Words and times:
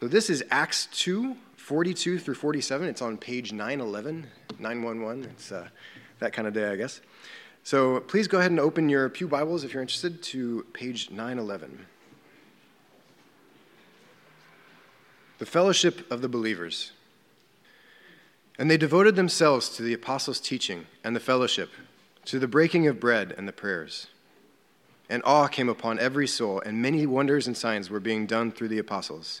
So 0.00 0.08
this 0.08 0.28
is 0.28 0.44
Acts 0.50 0.86
2, 0.92 1.36
42 1.56 2.18
through 2.18 2.34
47. 2.34 2.88
It's 2.88 3.00
on 3.00 3.16
page 3.16 3.52
911, 3.52 4.26
911. 4.58 5.24
It's 5.24 5.52
uh, 5.52 5.68
that 6.18 6.32
kind 6.32 6.48
of 6.48 6.52
day, 6.52 6.68
I 6.68 6.76
guess. 6.76 7.00
So 7.62 8.00
please 8.00 8.28
go 8.28 8.38
ahead 8.38 8.50
and 8.50 8.60
open 8.60 8.88
your 8.88 9.08
Pew 9.08 9.28
Bibles 9.28 9.64
if 9.64 9.72
you're 9.72 9.80
interested 9.80 10.22
to 10.24 10.66
page 10.72 11.10
911. 11.10 11.86
The 15.38 15.46
fellowship 15.46 16.10
of 16.10 16.22
the 16.22 16.28
believers. 16.28 16.92
And 18.58 18.70
they 18.70 18.76
devoted 18.76 19.16
themselves 19.16 19.68
to 19.76 19.82
the 19.82 19.94
apostles' 19.94 20.40
teaching 20.40 20.86
and 21.02 21.14
the 21.14 21.20
fellowship, 21.20 21.70
to 22.26 22.38
the 22.38 22.48
breaking 22.48 22.86
of 22.86 23.00
bread 23.00 23.32
and 23.38 23.48
the 23.48 23.52
prayers. 23.52 24.08
And 25.08 25.22
awe 25.24 25.46
came 25.46 25.68
upon 25.68 25.98
every 25.98 26.26
soul, 26.26 26.60
and 26.60 26.82
many 26.82 27.06
wonders 27.06 27.46
and 27.46 27.56
signs 27.56 27.90
were 27.90 28.00
being 28.00 28.26
done 28.26 28.52
through 28.52 28.68
the 28.68 28.78
apostles. 28.78 29.40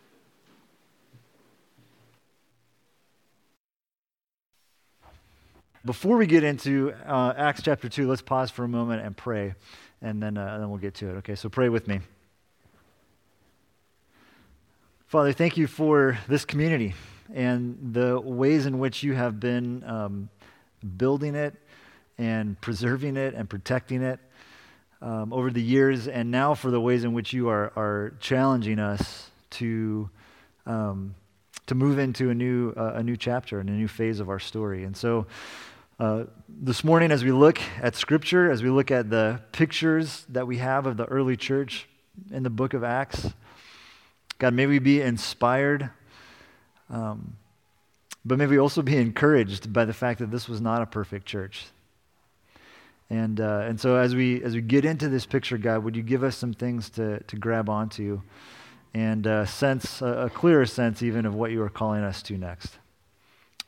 Before 5.83 6.15
we 6.15 6.27
get 6.27 6.43
into 6.43 6.93
uh, 7.07 7.33
Acts 7.35 7.63
chapter 7.63 7.89
2, 7.89 8.07
let's 8.07 8.21
pause 8.21 8.51
for 8.51 8.63
a 8.63 8.67
moment 8.67 9.03
and 9.03 9.17
pray, 9.17 9.55
and 9.99 10.21
then, 10.21 10.37
uh, 10.37 10.59
then 10.59 10.69
we'll 10.69 10.77
get 10.77 10.93
to 10.95 11.09
it. 11.09 11.13
Okay, 11.13 11.33
so 11.33 11.49
pray 11.49 11.69
with 11.69 11.87
me. 11.87 12.01
Father, 15.07 15.33
thank 15.33 15.57
you 15.57 15.65
for 15.65 16.19
this 16.27 16.45
community 16.45 16.93
and 17.33 17.93
the 17.93 18.19
ways 18.19 18.67
in 18.67 18.77
which 18.77 19.01
you 19.01 19.13
have 19.13 19.39
been 19.39 19.83
um, 19.85 20.29
building 20.97 21.33
it 21.33 21.55
and 22.19 22.61
preserving 22.61 23.17
it 23.17 23.33
and 23.33 23.49
protecting 23.49 24.03
it 24.03 24.19
um, 25.01 25.33
over 25.33 25.49
the 25.49 25.63
years, 25.63 26.07
and 26.07 26.29
now 26.29 26.53
for 26.53 26.69
the 26.69 26.79
ways 26.79 27.03
in 27.03 27.13
which 27.13 27.33
you 27.33 27.49
are, 27.49 27.73
are 27.75 28.13
challenging 28.19 28.77
us 28.77 29.31
to, 29.49 30.11
um, 30.67 31.15
to 31.65 31.73
move 31.73 31.97
into 31.97 32.29
a 32.29 32.35
new, 32.35 32.71
uh, 32.77 32.93
a 32.97 33.03
new 33.03 33.17
chapter 33.17 33.59
and 33.59 33.67
a 33.67 33.73
new 33.73 33.87
phase 33.87 34.19
of 34.19 34.29
our 34.29 34.37
story. 34.37 34.83
And 34.83 34.95
so, 34.95 35.25
uh, 36.01 36.25
this 36.49 36.83
morning, 36.83 37.11
as 37.11 37.23
we 37.23 37.31
look 37.31 37.61
at 37.79 37.95
Scripture, 37.95 38.49
as 38.49 38.63
we 38.63 38.71
look 38.71 38.89
at 38.89 39.11
the 39.11 39.39
pictures 39.51 40.25
that 40.29 40.47
we 40.47 40.57
have 40.57 40.87
of 40.87 40.97
the 40.97 41.05
early 41.05 41.37
church 41.37 41.87
in 42.31 42.41
the 42.41 42.49
book 42.49 42.73
of 42.73 42.83
Acts, 42.83 43.29
God, 44.39 44.55
may 44.55 44.65
we 44.65 44.79
be 44.79 44.99
inspired, 44.99 45.91
um, 46.89 47.37
but 48.25 48.39
may 48.39 48.47
we 48.47 48.57
also 48.57 48.81
be 48.81 48.97
encouraged 48.97 49.71
by 49.71 49.85
the 49.85 49.93
fact 49.93 50.17
that 50.21 50.31
this 50.31 50.49
was 50.49 50.59
not 50.59 50.81
a 50.81 50.87
perfect 50.87 51.27
church. 51.27 51.65
And, 53.11 53.39
uh, 53.39 53.65
and 53.67 53.79
so, 53.79 53.95
as 53.95 54.15
we, 54.15 54.41
as 54.41 54.55
we 54.55 54.61
get 54.61 54.85
into 54.85 55.07
this 55.07 55.27
picture, 55.27 55.59
God, 55.59 55.83
would 55.83 55.95
you 55.95 56.01
give 56.01 56.23
us 56.23 56.35
some 56.35 56.53
things 56.53 56.89
to, 56.91 57.19
to 57.19 57.35
grab 57.35 57.69
onto 57.69 58.21
and 58.95 59.27
uh, 59.27 59.45
sense, 59.45 60.01
a, 60.01 60.07
a 60.07 60.29
clearer 60.31 60.65
sense 60.65 61.03
even 61.03 61.27
of 61.27 61.35
what 61.35 61.51
you 61.51 61.61
are 61.61 61.69
calling 61.69 62.01
us 62.01 62.23
to 62.23 62.39
next? 62.39 62.79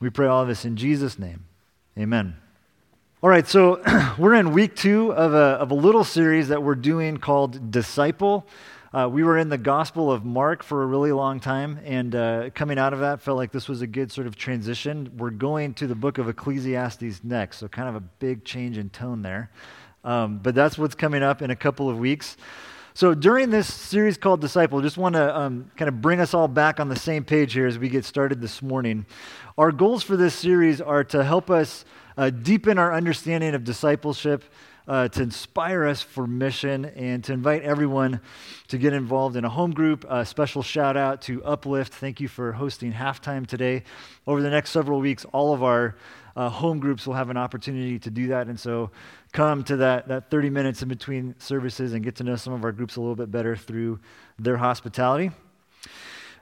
We 0.00 0.10
pray 0.10 0.26
all 0.26 0.44
this 0.44 0.64
in 0.64 0.76
Jesus' 0.76 1.16
name. 1.16 1.44
Amen. 1.96 2.36
All 3.22 3.30
right, 3.30 3.46
so 3.46 3.80
we're 4.18 4.34
in 4.34 4.50
week 4.50 4.74
two 4.74 5.12
of 5.12 5.32
a, 5.32 5.36
of 5.36 5.70
a 5.70 5.74
little 5.74 6.02
series 6.02 6.48
that 6.48 6.60
we're 6.60 6.74
doing 6.74 7.18
called 7.18 7.70
Disciple. 7.70 8.48
Uh, 8.92 9.08
we 9.08 9.22
were 9.22 9.38
in 9.38 9.48
the 9.48 9.58
Gospel 9.58 10.10
of 10.10 10.24
Mark 10.24 10.64
for 10.64 10.82
a 10.82 10.86
really 10.86 11.12
long 11.12 11.38
time, 11.38 11.78
and 11.84 12.16
uh, 12.16 12.50
coming 12.52 12.80
out 12.80 12.94
of 12.94 12.98
that, 12.98 13.20
felt 13.20 13.36
like 13.36 13.52
this 13.52 13.68
was 13.68 13.80
a 13.80 13.86
good 13.86 14.10
sort 14.10 14.26
of 14.26 14.34
transition. 14.34 15.08
We're 15.16 15.30
going 15.30 15.72
to 15.74 15.86
the 15.86 15.94
book 15.94 16.18
of 16.18 16.28
Ecclesiastes 16.28 17.22
next, 17.22 17.58
so 17.58 17.68
kind 17.68 17.88
of 17.88 17.94
a 17.94 18.00
big 18.00 18.44
change 18.44 18.76
in 18.76 18.90
tone 18.90 19.22
there. 19.22 19.52
Um, 20.02 20.38
but 20.38 20.56
that's 20.56 20.76
what's 20.76 20.96
coming 20.96 21.22
up 21.22 21.42
in 21.42 21.52
a 21.52 21.56
couple 21.56 21.88
of 21.88 21.96
weeks. 21.96 22.36
So 22.96 23.12
during 23.12 23.50
this 23.50 23.72
series 23.74 24.16
called 24.16 24.40
Disciple, 24.40 24.80
just 24.80 24.96
want 24.96 25.16
to 25.16 25.36
um, 25.36 25.68
kind 25.76 25.88
of 25.88 26.00
bring 26.00 26.20
us 26.20 26.32
all 26.32 26.46
back 26.46 26.78
on 26.78 26.88
the 26.88 26.94
same 26.94 27.24
page 27.24 27.52
here 27.52 27.66
as 27.66 27.76
we 27.76 27.88
get 27.88 28.04
started 28.04 28.40
this 28.40 28.62
morning. 28.62 29.04
Our 29.56 29.70
goals 29.70 30.02
for 30.02 30.16
this 30.16 30.34
series 30.34 30.80
are 30.80 31.04
to 31.04 31.22
help 31.22 31.48
us 31.48 31.84
uh, 32.16 32.30
deepen 32.30 32.76
our 32.76 32.92
understanding 32.92 33.54
of 33.54 33.62
discipleship, 33.62 34.42
uh, 34.88 35.06
to 35.06 35.22
inspire 35.22 35.84
us 35.84 36.02
for 36.02 36.26
mission, 36.26 36.86
and 36.86 37.22
to 37.22 37.32
invite 37.32 37.62
everyone 37.62 38.20
to 38.66 38.78
get 38.78 38.92
involved 38.92 39.36
in 39.36 39.44
a 39.44 39.48
home 39.48 39.70
group. 39.70 40.04
A 40.08 40.26
special 40.26 40.60
shout 40.64 40.96
out 40.96 41.22
to 41.22 41.40
Uplift. 41.44 41.94
Thank 41.94 42.20
you 42.20 42.26
for 42.26 42.50
hosting 42.50 42.92
halftime 42.92 43.46
today. 43.46 43.84
Over 44.26 44.42
the 44.42 44.50
next 44.50 44.70
several 44.70 44.98
weeks, 44.98 45.24
all 45.26 45.54
of 45.54 45.62
our 45.62 45.94
uh, 46.34 46.48
home 46.48 46.80
groups 46.80 47.06
will 47.06 47.14
have 47.14 47.30
an 47.30 47.36
opportunity 47.36 48.00
to 48.00 48.10
do 48.10 48.26
that. 48.26 48.48
And 48.48 48.58
so 48.58 48.90
come 49.30 49.62
to 49.64 49.76
that, 49.76 50.08
that 50.08 50.30
30 50.30 50.50
minutes 50.50 50.82
in 50.82 50.88
between 50.88 51.36
services 51.38 51.92
and 51.92 52.02
get 52.02 52.16
to 52.16 52.24
know 52.24 52.34
some 52.34 52.54
of 52.54 52.64
our 52.64 52.72
groups 52.72 52.96
a 52.96 53.00
little 53.00 53.14
bit 53.14 53.30
better 53.30 53.54
through 53.54 54.00
their 54.36 54.56
hospitality. 54.56 55.30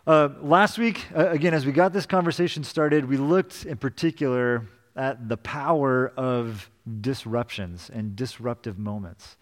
Uh, 0.04 0.30
last 0.40 0.78
week, 0.78 1.06
uh, 1.16 1.28
again, 1.28 1.54
as 1.54 1.64
we 1.64 1.70
got 1.70 1.92
this 1.92 2.06
conversation 2.06 2.64
started, 2.64 3.08
we 3.08 3.16
looked 3.16 3.64
in 3.64 3.76
particular 3.76 4.66
at 4.96 5.28
the 5.28 5.36
power 5.36 6.12
of 6.16 6.68
disruptions 7.00 7.88
and 7.88 8.16
disruptive 8.16 8.80
moments. 8.80 9.36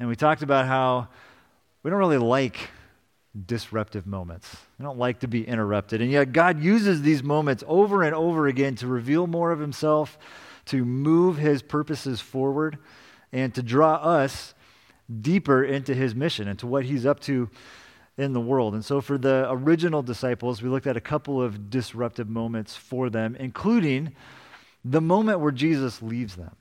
And 0.00 0.08
we 0.08 0.16
talked 0.16 0.42
about 0.42 0.66
how 0.66 1.06
we 1.84 1.90
don't 1.90 2.00
really 2.00 2.18
like 2.18 2.70
disruptive 3.46 4.04
moments. 4.04 4.56
We 4.76 4.82
don't 4.82 4.98
like 4.98 5.20
to 5.20 5.28
be 5.28 5.46
interrupted. 5.46 6.00
And 6.00 6.10
yet, 6.10 6.32
God 6.32 6.60
uses 6.60 7.02
these 7.02 7.22
moments 7.22 7.62
over 7.68 8.02
and 8.02 8.12
over 8.12 8.48
again 8.48 8.74
to 8.76 8.88
reveal 8.88 9.28
more 9.28 9.52
of 9.52 9.60
Himself, 9.60 10.18
to 10.66 10.84
move 10.84 11.36
His 11.36 11.62
purposes 11.62 12.20
forward, 12.20 12.76
and 13.30 13.54
to 13.54 13.62
draw 13.62 13.94
us 13.94 14.52
deeper 15.20 15.62
into 15.62 15.94
His 15.94 16.12
mission 16.12 16.48
and 16.48 16.58
to 16.58 16.66
what 16.66 16.86
He's 16.86 17.06
up 17.06 17.20
to 17.20 17.48
in 18.18 18.32
the 18.32 18.40
world. 18.40 18.74
And 18.74 18.84
so, 18.84 19.00
for 19.00 19.16
the 19.16 19.46
original 19.50 20.02
disciples, 20.02 20.62
we 20.62 20.68
looked 20.68 20.86
at 20.86 20.96
a 20.96 21.00
couple 21.00 21.40
of 21.40 21.70
disruptive 21.70 22.28
moments 22.28 22.76
for 22.76 23.08
them, 23.08 23.36
including 23.36 24.14
the 24.84 25.00
moment 25.00 25.40
where 25.40 25.52
Jesus 25.52 26.02
leaves 26.02 26.36
them. 26.36 26.54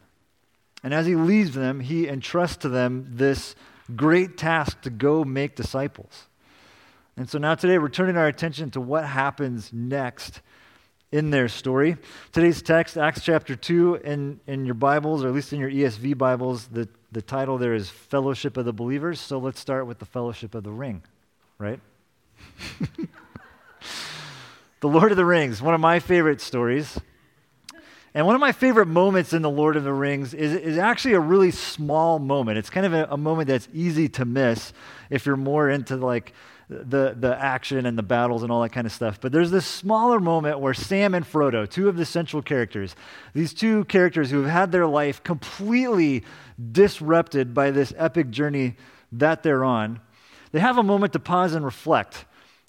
And 0.84 0.94
as 0.94 1.06
he 1.06 1.16
leaves 1.16 1.54
them, 1.54 1.80
he 1.80 2.08
entrusts 2.08 2.58
to 2.58 2.70
them 2.70 3.08
this 3.12 3.56
great 3.96 4.38
task 4.38 4.82
to 4.82 4.90
go 4.90 5.24
make 5.24 5.56
disciples. 5.56 6.28
And 7.18 7.30
so 7.30 7.38
now 7.38 7.56
today 7.56 7.78
we're 7.78 7.90
turning 7.90 8.18
our 8.18 8.28
attention 8.28 8.72
to 8.72 8.82
what 8.82 9.06
happens 9.06 9.72
next 9.74 10.42
in 11.12 11.30
their 11.30 11.50
story. 11.50 11.98
Today's 12.32 12.62
text, 12.62 12.98
Acts 12.98 13.22
chapter 13.22 13.56
2, 13.56 13.96
in, 13.96 14.40
in 14.48 14.66
your 14.66 14.76
Bibles, 14.76 15.24
or 15.24 15.28
at 15.28 15.34
least 15.34 15.52
in 15.52 15.60
your 15.60 15.70
ESV 15.70 16.18
Bibles, 16.18 16.68
the, 16.68 16.88
the 17.12 17.22
title 17.22 17.58
there 17.58 17.74
is 17.74 17.90
Fellowship 17.90 18.56
of 18.56 18.64
the 18.64 18.74
Believers. 18.74 19.20
So 19.20 19.38
let's 19.38 19.60
start 19.60 19.88
with 19.88 20.00
the 20.00 20.06
Fellowship 20.06 20.56
of 20.56 20.64
the 20.64 20.72
Ring 20.72 21.04
right? 21.62 21.80
the 24.80 24.88
Lord 24.88 25.12
of 25.12 25.18
the 25.18 25.26
Rings, 25.26 25.62
one 25.62 25.76
of 25.76 25.80
my 25.80 26.00
favorite 26.00 26.42
stories. 26.42 27.00
And 28.14 28.26
one 28.26 28.36
of 28.36 28.42
my 28.42 28.52
favorite 28.52 28.88
moments 28.88 29.32
in 29.32 29.42
The 29.42 29.50
Lord 29.50 29.78
of 29.78 29.86
the 29.86 29.94
Rings 29.94 30.34
is, 30.34 30.54
is 30.54 30.78
actually 30.78 31.14
a 31.14 31.20
really 31.22 31.52
small 31.52 32.20
moment. 32.20 32.58
It's 32.58 32.70
kind 32.70 32.86
of 32.86 32.94
a, 32.94 33.08
a 33.12 33.18
moment 33.18 33.48
that's 33.48 33.70
easy 33.74 34.10
to 34.10 34.26
miss 34.26 34.74
if 35.10 35.26
you're 35.26 35.38
more 35.38 35.70
into 35.70 35.96
like 35.96 36.34
the, 36.68 37.16
the 37.18 37.38
action 37.38 37.86
and 37.86 37.98
the 37.98 38.04
battles 38.04 38.44
and 38.44 38.52
all 38.52 38.62
that 38.64 38.72
kind 38.74 38.86
of 38.86 38.92
stuff. 38.92 39.22
But 39.22 39.32
there's 39.32 39.52
this 39.52 39.66
smaller 39.66 40.20
moment 40.20 40.60
where 40.60 40.74
Sam 40.74 41.14
and 41.14 41.26
Frodo, 41.26 41.70
two 41.70 41.88
of 41.88 41.96
the 41.96 42.06
central 42.06 42.42
characters, 42.42 42.96
these 43.34 43.54
two 43.54 43.86
characters 43.86 44.30
who 44.30 44.42
have 44.42 44.52
had 44.52 44.72
their 44.74 44.88
life 44.88 45.24
completely 45.24 46.24
disrupted 46.72 47.54
by 47.54 47.72
this 47.72 47.94
epic 47.98 48.30
journey 48.30 48.76
that 49.14 49.44
they're 49.44 49.64
on, 49.64 50.02
they 50.52 50.60
have 50.60 50.78
a 50.78 50.84
moment 50.84 51.14
to 51.14 51.20
pause 51.20 51.54
and 51.54 51.64
reflect 51.64 52.26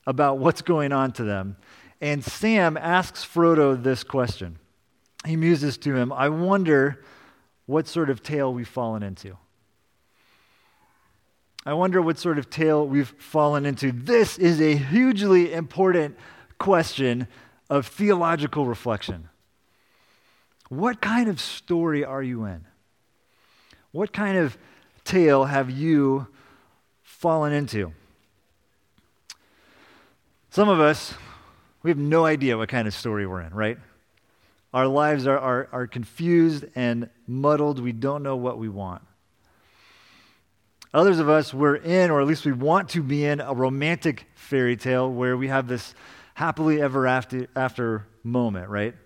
about 0.06 0.38
what's 0.38 0.62
going 0.62 0.92
on 0.92 1.12
to 1.12 1.24
them. 1.24 1.56
And 2.00 2.24
Sam 2.24 2.76
asks 2.76 3.24
Frodo 3.24 3.80
this 3.80 4.02
question. 4.02 4.58
He 5.24 5.36
muses 5.36 5.78
to 5.78 5.94
him, 5.94 6.12
I 6.12 6.28
wonder 6.28 7.04
what 7.66 7.86
sort 7.86 8.10
of 8.10 8.22
tale 8.22 8.52
we've 8.52 8.68
fallen 8.68 9.02
into. 9.02 9.36
I 11.64 11.74
wonder 11.74 12.02
what 12.02 12.18
sort 12.18 12.38
of 12.38 12.50
tale 12.50 12.86
we've 12.86 13.14
fallen 13.18 13.64
into. 13.64 13.92
This 13.92 14.36
is 14.36 14.60
a 14.60 14.74
hugely 14.74 15.52
important 15.52 16.16
question 16.58 17.28
of 17.70 17.86
theological 17.86 18.66
reflection. 18.66 19.28
What 20.68 21.00
kind 21.00 21.28
of 21.28 21.40
story 21.40 22.04
are 22.04 22.22
you 22.22 22.44
in? 22.46 22.64
What 23.92 24.12
kind 24.12 24.38
of 24.38 24.58
tale 25.04 25.44
have 25.44 25.70
you 25.70 26.26
fallen 27.22 27.52
into. 27.52 27.92
Some 30.50 30.68
of 30.68 30.80
us, 30.80 31.14
we 31.84 31.90
have 31.90 31.96
no 31.96 32.26
idea 32.26 32.58
what 32.58 32.68
kind 32.68 32.88
of 32.88 32.94
story 32.94 33.28
we're 33.28 33.42
in, 33.42 33.54
right? 33.54 33.78
Our 34.74 34.88
lives 34.88 35.28
are, 35.28 35.38
are, 35.38 35.68
are 35.70 35.86
confused 35.86 36.64
and 36.74 37.08
muddled. 37.28 37.78
We 37.78 37.92
don't 37.92 38.24
know 38.24 38.34
what 38.34 38.58
we 38.58 38.68
want. 38.68 39.02
Others 40.92 41.20
of 41.20 41.28
us, 41.28 41.54
we're 41.54 41.76
in, 41.76 42.10
or 42.10 42.20
at 42.20 42.26
least 42.26 42.44
we 42.44 42.50
want 42.50 42.88
to 42.90 43.02
be 43.04 43.24
in, 43.24 43.40
a 43.40 43.54
romantic 43.54 44.26
fairy 44.34 44.76
tale 44.76 45.08
where 45.08 45.36
we 45.36 45.46
have 45.46 45.68
this 45.68 45.94
happily 46.34 46.82
ever 46.82 47.06
after, 47.06 47.46
after 47.54 48.04
moment, 48.24 48.68
right? 48.68 48.96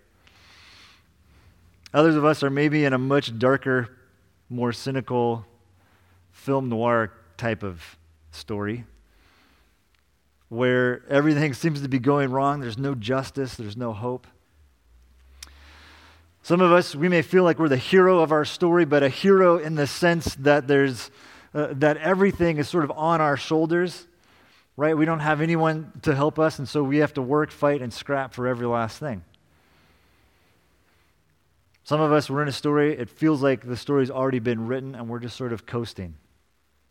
Others 1.93 2.17
of 2.17 2.25
us 2.25 2.43
are 2.43 2.51
maybe 2.51 2.87
in 2.87 2.95
a 2.95 2.99
much 2.99 3.39
darker, 3.39 3.91
more 4.49 4.73
cynical 4.73 5.45
film 6.33 6.71
noir 6.71 7.13
type 7.37 7.63
of 7.63 7.83
story 8.37 8.85
where 10.49 11.03
everything 11.09 11.55
seems 11.55 11.83
to 11.83 11.89
be 11.89 11.99
going 11.99 12.31
wrong. 12.31 12.61
There's 12.61 12.79
no 12.79 12.95
justice, 12.95 13.57
there's 13.57 13.77
no 13.77 13.93
hope. 13.93 14.27
Some 16.43 16.61
of 16.61 16.71
us, 16.71 16.95
we 16.95 17.09
may 17.09 17.23
feel 17.23 17.43
like 17.43 17.59
we're 17.59 17.69
the 17.69 17.77
hero 17.77 18.21
of 18.21 18.31
our 18.31 18.45
story, 18.45 18.85
but 18.85 19.03
a 19.03 19.09
hero 19.09 19.59
in 19.59 19.75
the 19.75 19.87
sense 19.87 20.37
that 20.37 20.69
there's 20.69 21.11
uh, 21.55 21.69
that 21.73 21.97
everything 21.97 22.59
is 22.59 22.69
sort 22.69 22.85
of 22.85 22.93
on 22.93 23.21
our 23.21 23.37
shoulders, 23.37 24.07
right? 24.77 24.97
We 24.97 25.07
don't 25.07 25.21
have 25.21 25.41
anyone 25.41 25.91
to 26.03 26.15
help 26.15 26.39
us, 26.39 26.59
and 26.59 26.69
so 26.69 26.85
we 26.85 26.99
have 26.99 27.15
to 27.15 27.23
work, 27.23 27.51
fight, 27.51 27.81
and 27.81 27.93
scrap 27.93 28.35
for 28.35 28.47
every 28.47 28.67
last 28.67 28.99
thing. 28.99 29.25
Some 31.83 32.01
of 32.01 32.13
us, 32.13 32.29
we're 32.29 32.43
in 32.43 32.49
a 32.49 32.53
story, 32.53 32.97
it 32.97 33.09
feels 33.09 33.43
like 33.43 33.67
the 33.67 33.77
story's 33.77 34.11
already 34.11 34.39
been 34.39 34.67
written, 34.67 34.95
and 34.95 35.09
we're 35.09 35.19
just 35.19 35.37
sort 35.37 35.53
of 35.53 35.67
coasting. 35.67 36.15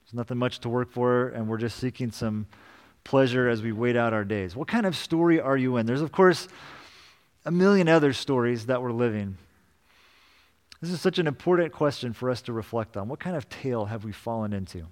There's 0.05 0.13
nothing 0.13 0.37
much 0.37 0.59
to 0.59 0.69
work 0.69 0.91
for, 0.91 1.29
and 1.29 1.47
we're 1.47 1.57
just 1.57 1.79
seeking 1.79 2.11
some 2.11 2.45
pleasure 3.03 3.49
as 3.49 3.63
we 3.63 3.71
wait 3.71 3.95
out 3.95 4.13
our 4.13 4.23
days. 4.23 4.55
What 4.55 4.67
kind 4.67 4.85
of 4.85 4.95
story 4.95 5.39
are 5.39 5.57
you 5.57 5.77
in? 5.77 5.87
There's, 5.87 6.01
of 6.01 6.11
course, 6.11 6.47
a 7.43 7.49
million 7.49 7.89
other 7.89 8.13
stories 8.13 8.67
that 8.67 8.83
we're 8.83 8.91
living. 8.91 9.37
This 10.79 10.91
is 10.91 11.01
such 11.01 11.17
an 11.17 11.25
important 11.25 11.73
question 11.73 12.13
for 12.13 12.29
us 12.29 12.43
to 12.43 12.53
reflect 12.53 12.95
on. 12.97 13.07
What 13.07 13.19
kind 13.19 13.35
of 13.35 13.49
tale 13.49 13.85
have 13.85 14.05
we 14.05 14.11
fallen 14.11 14.53
into? 14.53 14.85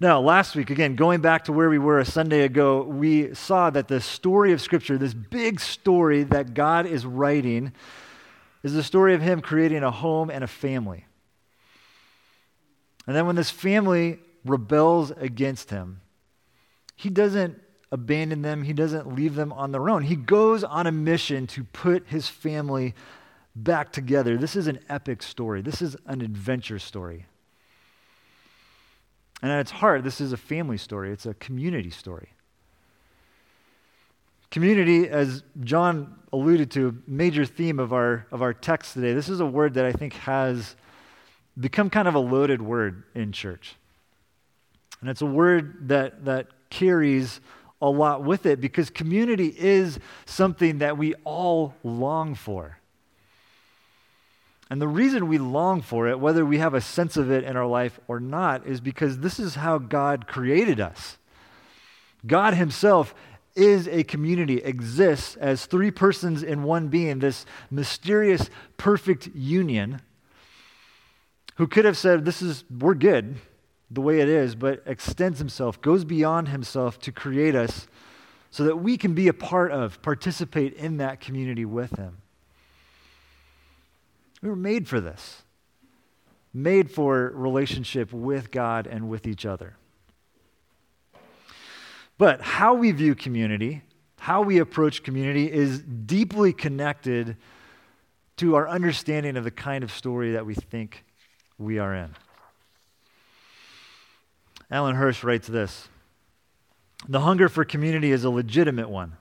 Now, 0.00 0.20
last 0.20 0.54
week, 0.54 0.68
again, 0.68 0.94
going 0.94 1.22
back 1.22 1.44
to 1.44 1.52
where 1.52 1.70
we 1.70 1.78
were 1.78 2.00
a 2.00 2.04
Sunday 2.04 2.42
ago, 2.42 2.82
we 2.82 3.32
saw 3.32 3.70
that 3.70 3.88
the 3.88 4.02
story 4.02 4.52
of 4.52 4.60
Scripture, 4.60 4.98
this 4.98 5.14
big 5.14 5.60
story 5.60 6.24
that 6.24 6.52
God 6.52 6.84
is 6.84 7.06
writing, 7.06 7.72
is 8.62 8.74
the 8.74 8.82
story 8.82 9.14
of 9.14 9.22
Him 9.22 9.40
creating 9.40 9.82
a 9.82 9.90
home 9.90 10.28
and 10.28 10.44
a 10.44 10.48
family. 10.48 11.06
And 13.06 13.14
then 13.14 13.26
when 13.26 13.36
this 13.36 13.50
family 13.50 14.18
rebels 14.44 15.10
against 15.10 15.70
Him, 15.70 16.00
He 16.96 17.10
doesn't 17.10 17.60
abandon 17.92 18.42
them, 18.42 18.62
He 18.62 18.72
doesn't 18.72 19.14
leave 19.14 19.34
them 19.34 19.52
on 19.52 19.72
their 19.72 19.88
own. 19.88 20.02
He 20.02 20.16
goes 20.16 20.64
on 20.64 20.86
a 20.86 20.92
mission 20.92 21.46
to 21.48 21.64
put 21.64 22.08
His 22.08 22.28
family 22.28 22.94
back 23.54 23.92
together. 23.92 24.36
This 24.36 24.56
is 24.56 24.66
an 24.66 24.80
epic 24.88 25.22
story, 25.22 25.62
this 25.62 25.80
is 25.82 25.96
an 26.06 26.20
adventure 26.20 26.78
story. 26.78 27.26
And 29.42 29.52
at 29.52 29.60
its 29.60 29.70
heart, 29.72 30.04
this 30.04 30.20
is 30.20 30.32
a 30.32 30.38
family 30.38 30.78
story, 30.78 31.12
it's 31.12 31.26
a 31.26 31.34
community 31.34 31.90
story. 31.90 32.30
Community, 34.50 35.08
as 35.08 35.42
John 35.62 36.14
alluded 36.32 36.70
to, 36.72 36.88
a 36.88 37.10
major 37.10 37.44
theme 37.44 37.78
of 37.78 37.92
our, 37.92 38.26
of 38.30 38.40
our 38.40 38.54
text 38.54 38.94
today. 38.94 39.12
This 39.12 39.28
is 39.28 39.40
a 39.40 39.46
word 39.46 39.74
that 39.74 39.84
I 39.84 39.92
think 39.92 40.14
has 40.14 40.76
become 41.58 41.90
kind 41.90 42.08
of 42.08 42.14
a 42.14 42.20
loaded 42.20 42.60
word 42.60 43.04
in 43.14 43.32
church. 43.32 43.76
And 45.00 45.10
it's 45.10 45.22
a 45.22 45.26
word 45.26 45.88
that, 45.88 46.24
that 46.24 46.48
carries 46.70 47.40
a 47.80 47.88
lot 47.88 48.24
with 48.24 48.46
it 48.46 48.60
because 48.60 48.90
community 48.90 49.54
is 49.56 49.98
something 50.24 50.78
that 50.78 50.96
we 50.96 51.14
all 51.24 51.74
long 51.82 52.34
for. 52.34 52.78
And 54.70 54.80
the 54.80 54.88
reason 54.88 55.28
we 55.28 55.38
long 55.38 55.82
for 55.82 56.08
it, 56.08 56.18
whether 56.18 56.44
we 56.44 56.58
have 56.58 56.74
a 56.74 56.80
sense 56.80 57.16
of 57.16 57.30
it 57.30 57.44
in 57.44 57.56
our 57.56 57.66
life 57.66 58.00
or 58.08 58.18
not, 58.18 58.66
is 58.66 58.80
because 58.80 59.18
this 59.18 59.38
is 59.38 59.56
how 59.56 59.78
God 59.78 60.26
created 60.26 60.80
us. 60.80 61.18
God 62.26 62.54
Himself 62.54 63.14
is 63.54 63.86
a 63.86 64.02
community, 64.04 64.58
exists 64.58 65.36
as 65.36 65.66
three 65.66 65.90
persons 65.90 66.42
in 66.42 66.62
one 66.62 66.88
being, 66.88 67.18
this 67.18 67.44
mysterious, 67.70 68.48
perfect 68.76 69.28
union, 69.34 70.00
who 71.56 71.66
could 71.66 71.84
have 71.84 71.96
said, 71.96 72.24
This 72.24 72.42
is, 72.42 72.64
we're 72.70 72.94
good 72.94 73.36
the 73.90 74.00
way 74.00 74.20
it 74.20 74.28
is, 74.28 74.54
but 74.54 74.82
extends 74.86 75.38
Himself, 75.38 75.80
goes 75.80 76.04
beyond 76.04 76.48
Himself 76.48 76.98
to 77.00 77.12
create 77.12 77.54
us 77.54 77.86
so 78.50 78.64
that 78.64 78.76
we 78.76 78.96
can 78.96 79.14
be 79.14 79.28
a 79.28 79.32
part 79.32 79.72
of, 79.72 80.00
participate 80.02 80.74
in 80.74 80.98
that 80.98 81.20
community 81.20 81.64
with 81.64 81.96
Him. 81.96 82.18
We 84.42 84.48
were 84.48 84.56
made 84.56 84.88
for 84.88 85.00
this, 85.00 85.42
made 86.52 86.90
for 86.90 87.32
relationship 87.34 88.12
with 88.12 88.50
God 88.50 88.86
and 88.86 89.08
with 89.08 89.26
each 89.26 89.46
other. 89.46 89.76
But 92.16 92.40
how 92.40 92.74
we 92.74 92.92
view 92.92 93.14
community, 93.14 93.82
how 94.18 94.42
we 94.42 94.58
approach 94.58 95.02
community, 95.02 95.50
is 95.50 95.80
deeply 95.80 96.52
connected 96.52 97.36
to 98.36 98.54
our 98.54 98.68
understanding 98.68 99.36
of 99.36 99.44
the 99.44 99.50
kind 99.50 99.82
of 99.82 99.90
story 99.90 100.32
that 100.32 100.46
we 100.46 100.54
think 100.54 101.04
we 101.58 101.78
are 101.78 101.94
in. 101.94 102.14
Alan 104.70 104.96
Hirsch 104.96 105.22
writes 105.22 105.46
this 105.46 105.88
The 107.08 107.20
hunger 107.20 107.48
for 107.48 107.64
community 107.64 108.10
is 108.10 108.24
a 108.24 108.30
legitimate 108.30 108.90
one. 108.90 109.16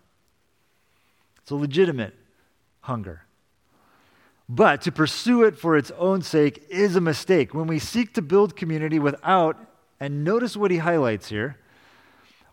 It's 1.42 1.52
a 1.52 1.56
legitimate 1.56 2.14
hunger. 2.82 3.24
But 4.50 4.82
to 4.82 4.92
pursue 4.92 5.44
it 5.44 5.58
for 5.58 5.78
its 5.78 5.92
own 5.92 6.22
sake 6.22 6.66
is 6.70 6.96
a 6.96 7.02
mistake. 7.02 7.54
When 7.54 7.68
we 7.68 7.80
seek 7.80 8.14
to 8.16 8.22
build 8.22 8.56
community 8.56 9.00
without, 9.00 9.58
and 10.00 10.24
notice 10.24 10.58
what 10.58 10.72
he 10.72 10.78
highlights 10.78 11.30
here, 11.30 11.58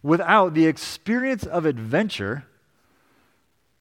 without 0.02 0.54
the 0.54 0.66
experience 0.66 1.44
of 1.44 1.66
adventure, 1.66 2.46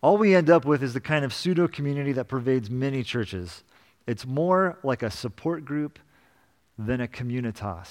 all 0.02 0.18
we 0.18 0.34
end 0.36 0.50
up 0.50 0.66
with 0.66 0.82
is 0.82 0.94
the 0.94 1.00
kind 1.00 1.24
of 1.24 1.34
pseudo 1.34 1.68
community 1.68 2.12
that 2.14 2.28
pervades 2.28 2.70
many 2.70 3.04
churches. 3.04 3.64
It's 4.10 4.26
more 4.26 4.80
like 4.82 5.04
a 5.04 5.12
support 5.12 5.64
group 5.66 6.00
than 6.80 7.00
a 7.00 7.08
communitas. 7.08 7.90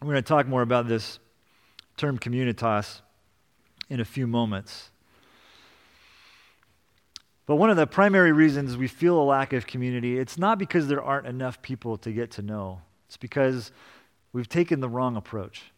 We're 0.00 0.12
going 0.12 0.14
to 0.14 0.22
talk 0.22 0.46
more 0.46 0.62
about 0.62 0.86
this 0.86 1.18
term 1.96 2.20
communitas 2.20 3.00
in 3.88 3.98
a 3.98 4.04
few 4.04 4.28
moments. 4.28 4.90
But 7.46 7.56
one 7.56 7.68
of 7.68 7.76
the 7.76 7.88
primary 7.88 8.30
reasons 8.30 8.76
we 8.76 8.86
feel 8.86 9.20
a 9.20 9.24
lack 9.24 9.52
of 9.52 9.66
community, 9.66 10.20
it's 10.20 10.38
not 10.38 10.56
because 10.56 10.86
there 10.86 11.02
aren't 11.02 11.26
enough 11.26 11.60
people 11.62 11.96
to 11.96 12.12
get 12.12 12.30
to 12.32 12.42
know. 12.42 12.82
It's 13.08 13.16
because 13.16 13.72
we've 14.32 14.48
taken 14.48 14.78
the 14.78 14.88
wrong 14.88 15.16
approach. 15.16 15.72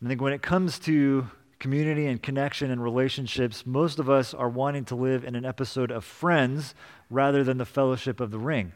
I 0.00 0.06
think 0.06 0.22
when 0.22 0.32
it 0.32 0.42
comes 0.42 0.78
to 0.80 1.28
community 1.58 2.06
and 2.06 2.22
connection 2.22 2.70
and 2.70 2.82
relationships, 2.82 3.66
most 3.66 3.98
of 3.98 4.08
us 4.08 4.34
are 4.34 4.48
wanting 4.48 4.84
to 4.86 4.94
live 4.94 5.24
in 5.24 5.34
an 5.34 5.44
episode 5.44 5.90
of 5.90 6.04
Friends 6.04 6.74
rather 7.10 7.42
than 7.42 7.58
the 7.58 7.64
fellowship 7.64 8.20
of 8.20 8.30
the 8.30 8.38
ring. 8.38 8.72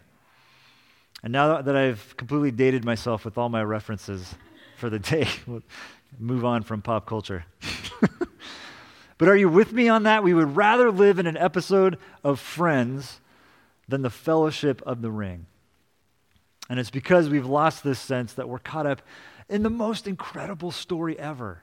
And 1.23 1.33
now 1.33 1.63
that 1.63 1.77
I've 1.77 2.17
completely 2.17 2.51
dated 2.51 2.85
myself 2.85 3.25
with 3.25 3.39
all 3.39 3.49
my 3.49 3.63
references 3.63 4.35
for 4.77 4.91
the 4.91 4.99
day, 4.99 5.29
we'll 5.47 5.63
move 6.19 6.45
on 6.45 6.63
from 6.63 6.83
pop 6.83 7.07
culture. 7.07 7.45
But 9.23 9.29
are 9.29 9.37
you 9.37 9.49
with 9.49 9.73
me 9.73 9.89
on 9.89 10.03
that? 10.03 10.25
We 10.25 10.35
would 10.35 10.57
rather 10.57 10.91
live 10.91 11.21
in 11.21 11.29
an 11.29 11.37
episode 11.37 11.97
of 12.25 12.41
Friends 12.41 13.21
than 13.87 14.03
the 14.03 14.11
fellowship 14.11 14.83
of 14.85 15.01
the 15.01 15.13
ring. 15.13 15.47
And 16.69 16.81
it's 16.81 16.91
because 16.91 17.29
we've 17.29 17.47
lost 17.47 17.85
this 17.85 18.01
sense 18.01 18.33
that 18.33 18.49
we're 18.49 18.59
caught 18.59 18.85
up 18.85 19.01
in 19.49 19.63
the 19.63 19.71
most 19.71 20.09
incredible 20.09 20.73
story 20.73 21.17
ever. 21.21 21.63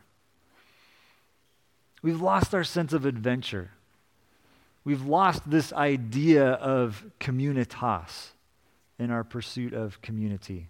We've 2.01 2.21
lost 2.21 2.53
our 2.53 2.63
sense 2.63 2.93
of 2.93 3.05
adventure. 3.05 3.71
We've 4.83 5.05
lost 5.05 5.49
this 5.49 5.73
idea 5.73 6.51
of 6.53 7.05
communitas 7.19 8.29
in 8.97 9.11
our 9.11 9.23
pursuit 9.23 9.73
of 9.73 10.01
community. 10.01 10.67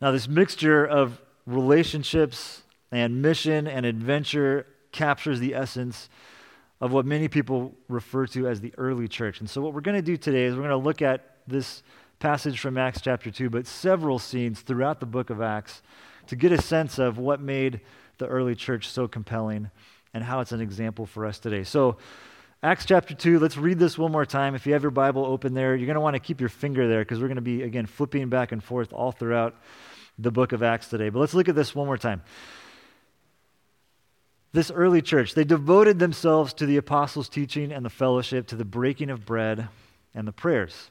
Now, 0.00 0.10
this 0.10 0.28
mixture 0.28 0.84
of 0.84 1.20
relationships 1.46 2.62
and 2.90 3.22
mission 3.22 3.66
and 3.66 3.86
adventure 3.86 4.66
captures 4.92 5.40
the 5.40 5.54
essence 5.54 6.08
of 6.80 6.92
what 6.92 7.06
many 7.06 7.28
people 7.28 7.74
refer 7.88 8.26
to 8.26 8.48
as 8.48 8.60
the 8.60 8.72
early 8.76 9.08
church. 9.08 9.40
And 9.40 9.48
so, 9.48 9.60
what 9.62 9.72
we're 9.72 9.80
going 9.80 9.96
to 9.96 10.02
do 10.02 10.16
today 10.16 10.44
is 10.44 10.54
we're 10.54 10.62
going 10.62 10.70
to 10.70 10.76
look 10.76 11.02
at 11.02 11.36
this 11.46 11.82
passage 12.18 12.60
from 12.60 12.76
Acts 12.76 13.00
chapter 13.00 13.30
2, 13.30 13.50
but 13.50 13.66
several 13.66 14.18
scenes 14.18 14.60
throughout 14.60 15.00
the 15.00 15.06
book 15.06 15.30
of 15.30 15.40
Acts 15.40 15.82
to 16.26 16.36
get 16.36 16.52
a 16.52 16.60
sense 16.60 16.98
of 16.98 17.18
what 17.18 17.40
made 17.40 17.80
the 18.18 18.26
early 18.26 18.54
church 18.54 18.88
so 18.88 19.08
compelling 19.08 19.70
and 20.14 20.24
how 20.24 20.40
it's 20.40 20.52
an 20.52 20.60
example 20.60 21.06
for 21.06 21.26
us 21.26 21.38
today. 21.38 21.64
So, 21.64 21.98
Acts 22.62 22.86
chapter 22.86 23.14
2, 23.14 23.38
let's 23.38 23.56
read 23.56 23.78
this 23.78 23.98
one 23.98 24.10
more 24.10 24.24
time. 24.24 24.54
If 24.54 24.66
you 24.66 24.72
have 24.72 24.82
your 24.82 24.90
Bible 24.90 25.26
open 25.26 25.52
there, 25.52 25.76
you're 25.76 25.86
going 25.86 25.94
to 25.94 26.00
want 26.00 26.14
to 26.14 26.20
keep 26.20 26.40
your 26.40 26.48
finger 26.48 26.88
there 26.88 27.00
because 27.00 27.20
we're 27.20 27.28
going 27.28 27.36
to 27.36 27.42
be, 27.42 27.62
again, 27.62 27.86
flipping 27.86 28.28
back 28.28 28.50
and 28.50 28.64
forth 28.64 28.92
all 28.92 29.12
throughout 29.12 29.54
the 30.18 30.30
book 30.30 30.52
of 30.52 30.62
Acts 30.62 30.88
today. 30.88 31.10
But 31.10 31.20
let's 31.20 31.34
look 31.34 31.48
at 31.48 31.54
this 31.54 31.74
one 31.74 31.86
more 31.86 31.98
time. 31.98 32.22
this 34.52 34.70
early 34.70 35.02
church, 35.02 35.34
they 35.34 35.44
devoted 35.44 35.98
themselves 35.98 36.54
to 36.54 36.66
the 36.66 36.78
apostles' 36.78 37.28
teaching 37.28 37.70
and 37.70 37.84
the 37.84 37.90
fellowship, 37.90 38.46
to 38.48 38.56
the 38.56 38.64
breaking 38.64 39.10
of 39.10 39.26
bread 39.26 39.68
and 40.14 40.26
the 40.26 40.32
prayers. 40.32 40.90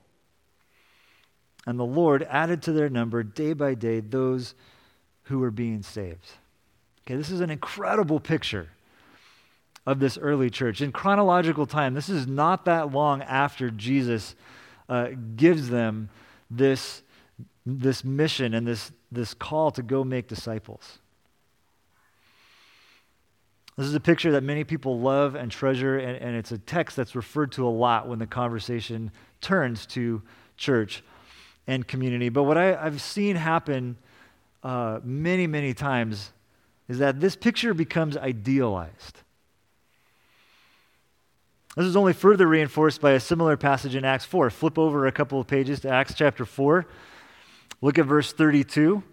And 1.71 1.79
the 1.79 1.85
Lord 1.85 2.27
added 2.29 2.61
to 2.63 2.73
their 2.73 2.89
number 2.89 3.23
day 3.23 3.53
by 3.53 3.75
day 3.75 4.01
those 4.01 4.55
who 5.23 5.39
were 5.39 5.51
being 5.51 5.83
saved. 5.83 6.27
Okay, 7.07 7.15
this 7.15 7.31
is 7.31 7.39
an 7.39 7.49
incredible 7.49 8.19
picture 8.19 8.67
of 9.85 10.01
this 10.01 10.17
early 10.17 10.49
church. 10.49 10.81
In 10.81 10.91
chronological 10.91 11.65
time, 11.65 11.93
this 11.93 12.09
is 12.09 12.27
not 12.27 12.65
that 12.65 12.91
long 12.91 13.21
after 13.21 13.71
Jesus 13.71 14.35
uh, 14.89 15.11
gives 15.37 15.69
them 15.69 16.09
this, 16.49 17.03
this 17.65 18.03
mission 18.03 18.53
and 18.53 18.67
this, 18.67 18.91
this 19.09 19.33
call 19.33 19.71
to 19.71 19.81
go 19.81 20.03
make 20.03 20.27
disciples. 20.27 20.99
This 23.77 23.87
is 23.87 23.95
a 23.95 24.01
picture 24.01 24.33
that 24.33 24.43
many 24.43 24.65
people 24.65 24.99
love 24.99 25.35
and 25.35 25.49
treasure, 25.49 25.97
and, 25.97 26.17
and 26.17 26.35
it's 26.35 26.51
a 26.51 26.57
text 26.57 26.97
that's 26.97 27.15
referred 27.15 27.53
to 27.53 27.65
a 27.65 27.71
lot 27.71 28.09
when 28.09 28.19
the 28.19 28.27
conversation 28.27 29.09
turns 29.39 29.85
to 29.85 30.21
church 30.57 31.01
and 31.67 31.87
community. 31.87 32.29
But 32.29 32.43
what 32.43 32.57
I, 32.57 32.83
have 32.83 33.01
seen 33.01 33.35
happen 33.35 33.97
uh, 34.63 34.99
many, 35.03 35.47
many 35.47 35.73
times 35.73 36.31
is 36.87 36.99
that 36.99 37.19
this 37.19 37.35
picture 37.35 37.73
becomes 37.73 38.17
idealized. 38.17 39.19
This 41.75 41.85
is 41.85 41.95
only 41.95 42.13
further 42.13 42.47
reinforced 42.47 42.99
by 42.99 43.11
a 43.11 43.19
similar 43.19 43.55
passage 43.55 43.95
in 43.95 44.03
Acts 44.03 44.25
4. 44.25 44.49
Flip 44.49 44.77
over 44.77 45.07
a 45.07 45.11
couple 45.11 45.39
of 45.39 45.47
pages 45.47 45.79
to 45.81 45.89
Acts 45.89 46.13
chapter 46.13 46.45
4. 46.45 46.85
Look 47.81 47.97
at 47.97 48.05
verse 48.05 48.33
32. 48.33 49.03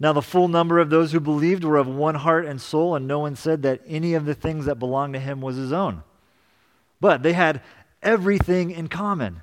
Now, 0.00 0.12
the 0.12 0.20
full 0.20 0.48
number 0.48 0.80
of 0.80 0.90
those 0.90 1.12
who 1.12 1.20
believed 1.20 1.62
were 1.62 1.76
of 1.76 1.86
one 1.86 2.16
heart 2.16 2.44
and 2.44 2.60
soul, 2.60 2.96
and 2.96 3.06
no 3.06 3.20
one 3.20 3.36
said 3.36 3.62
that 3.62 3.82
any 3.86 4.14
of 4.14 4.24
the 4.24 4.34
things 4.34 4.64
that 4.64 4.80
belonged 4.80 5.14
to 5.14 5.20
him 5.20 5.40
was 5.40 5.54
his 5.54 5.72
own. 5.72 6.02
But 7.00 7.22
they 7.22 7.34
had 7.34 7.62
everything 8.02 8.72
in 8.72 8.88
common. 8.88 9.42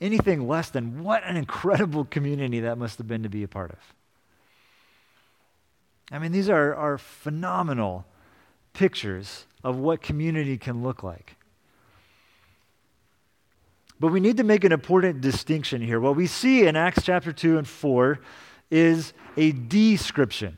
anything 0.00 0.46
less 0.46 0.70
than 0.70 1.02
what 1.02 1.24
an 1.24 1.36
incredible 1.36 2.04
community 2.04 2.60
that 2.60 2.78
must 2.78 2.98
have 2.98 3.08
been 3.08 3.22
to 3.22 3.28
be 3.28 3.42
a 3.42 3.48
part 3.48 3.70
of. 3.70 3.78
I 6.10 6.18
mean, 6.18 6.32
these 6.32 6.48
are, 6.48 6.74
are 6.74 6.98
phenomenal 6.98 8.06
pictures 8.72 9.44
of 9.62 9.76
what 9.76 10.00
community 10.00 10.56
can 10.56 10.82
look 10.82 11.02
like. 11.02 11.36
But 14.00 14.12
we 14.12 14.20
need 14.20 14.36
to 14.36 14.44
make 14.44 14.64
an 14.64 14.72
important 14.72 15.20
distinction 15.20 15.82
here. 15.82 15.98
What 15.98 16.14
we 16.14 16.26
see 16.26 16.66
in 16.66 16.76
Acts 16.76 17.02
chapter 17.02 17.32
2 17.32 17.58
and 17.58 17.66
4 17.66 18.20
is 18.70 19.12
a 19.36 19.52
description. 19.52 20.56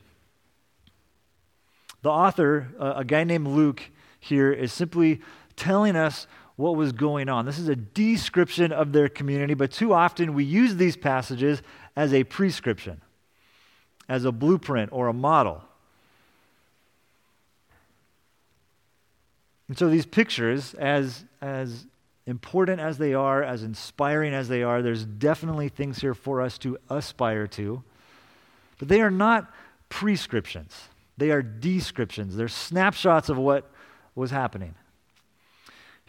The 2.03 2.11
author, 2.11 2.69
uh, 2.79 2.95
a 2.97 3.05
guy 3.05 3.25
named 3.25 3.47
Luke, 3.47 3.83
here 4.21 4.53
is 4.53 4.73
simply 4.73 5.21
telling 5.57 5.97
us 5.97 6.27
what 6.61 6.77
was 6.77 6.93
going 6.93 7.29
on. 7.29 7.47
This 7.47 7.59
is 7.59 7.69
a 7.69 7.77
description 7.77 8.71
of 8.71 8.93
their 8.93 9.09
community, 9.09 9.55
but 9.55 9.73
too 9.73 9.95
often 9.95 10.35
we 10.35 10.45
use 10.45 10.77
these 10.77 10.97
passages 10.97 11.63
as 11.97 12.13
a 12.13 12.23
prescription, 12.25 13.01
as 14.09 14.27
a 14.27 14.31
blueprint 14.31 14.91
or 14.93 15.09
a 15.09 15.13
model. 15.13 15.63
And 19.69 19.79
so 19.79 19.89
these 19.89 20.05
pictures, 20.05 20.75
as, 20.75 21.25
as 21.41 21.87
important 22.27 22.81
as 22.81 22.99
they 22.99 23.15
are, 23.15 23.43
as 23.43 23.63
inspiring 23.63 24.35
as 24.35 24.49
they 24.49 24.63
are, 24.63 24.83
there's 24.83 25.05
definitely 25.05 25.71
things 25.71 26.01
here 26.01 26.15
for 26.15 26.43
us 26.43 26.59
to 26.59 26.77
aspire 26.91 27.47
to. 27.47 27.83
But 28.79 28.89
they 28.89 29.01
are 29.01 29.11
not 29.11 29.51
prescriptions, 29.89 30.89
they 31.17 31.31
are 31.31 31.43
descriptions. 31.43 32.37
They're 32.37 32.49
snapshots 32.49 33.29
of 33.29 33.39
what 33.39 33.71
was 34.15 34.31
happening. 34.31 34.75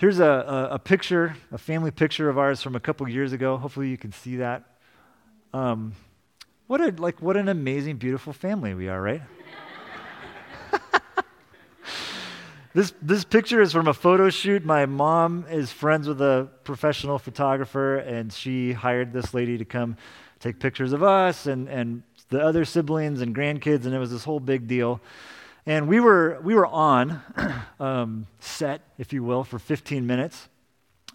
Here's 0.01 0.20
a, 0.20 0.25
a, 0.25 0.67
a, 0.72 0.79
picture, 0.79 1.36
a 1.51 1.60
family 1.60 1.91
picture 1.91 2.27
of 2.27 2.39
ours 2.39 2.60
from 2.63 2.75
a 2.75 2.79
couple 2.79 3.08
years 3.08 3.34
ago. 3.34 3.55
Hopefully, 3.58 3.89
you 3.89 4.00
can 4.00 4.12
see 4.12 4.38
that. 4.38 4.63
Um, 5.53 5.93
what 6.65 6.81
a 6.81 6.89
like 7.00 7.22
what 7.22 7.38
an 7.38 7.48
amazing, 7.48 7.98
beautiful 7.98 8.34
family 8.34 8.74
we 8.74 8.89
are, 8.89 9.00
right? 9.00 9.22
this 12.74 12.96
this 13.00 13.24
picture 13.24 13.62
is 13.62 13.72
from 13.74 13.88
a 13.88 13.93
photo 13.93 14.31
shoot. 14.31 14.65
My 14.65 14.88
mom 14.88 15.46
is 15.51 15.72
friends 15.72 16.08
with 16.08 16.20
a 16.20 16.50
professional 16.63 17.20
photographer, 17.20 17.98
and 17.98 18.34
she 18.34 18.74
hired 18.74 19.13
this 19.13 19.36
lady 19.36 19.60
to 19.60 19.65
come 19.65 19.98
take 20.39 20.58
pictures 20.58 20.93
of 20.93 21.03
us 21.03 21.46
and 21.46 21.70
and 21.70 22.01
the 22.29 22.43
other 22.43 22.65
siblings 22.65 23.22
and 23.22 23.36
grandkids, 23.36 23.86
and 23.86 23.93
it 23.93 24.00
was 24.00 24.10
this 24.10 24.24
whole 24.24 24.39
big 24.39 24.67
deal. 24.67 25.00
And 25.65 25.88
we 25.88 26.00
were, 26.00 26.39
we 26.44 26.56
were 26.56 26.65
on 26.65 27.22
um, 27.80 28.27
set, 28.39 28.82
if 28.98 29.13
you 29.13 29.24
will, 29.24 29.44
for 29.44 29.60
15 29.60 30.08
minutes. 30.08 30.50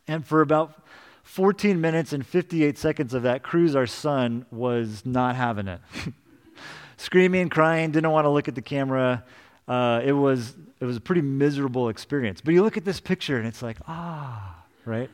And 0.07 0.25
for 0.25 0.41
about 0.41 0.85
14 1.25 1.81
minutes 1.81 2.12
and 2.12 2.25
58 2.25 2.79
seconds 2.79 3.12
of 3.12 3.25
that 3.25 3.43
cruise, 3.43 3.75
our 3.75 3.87
son 3.87 4.47
was 4.53 5.05
not 5.05 5.35
having 5.35 5.67
it. 5.67 5.81
Screaming, 6.97 7.49
crying, 7.49 7.91
didn't 7.91 8.11
want 8.11 8.25
to 8.25 8.31
look 8.31 8.47
at 8.47 8.55
the 8.55 8.62
camera. 8.62 9.25
Uh, 9.67 10.00
it, 10.05 10.12
was, 10.12 10.55
it 10.81 10.85
was 10.85 10.97
a 10.97 11.00
pretty 11.00 11.23
miserable 11.23 11.88
experience. 11.88 12.41
But 12.41 12.55
you 12.55 12.62
look 12.62 12.76
at 12.76 12.85
this 12.85 13.00
picture 13.00 13.38
and 13.38 13.49
it's 13.49 13.62
like, 13.62 13.79
ah, 13.88 14.65
right? 14.85 15.11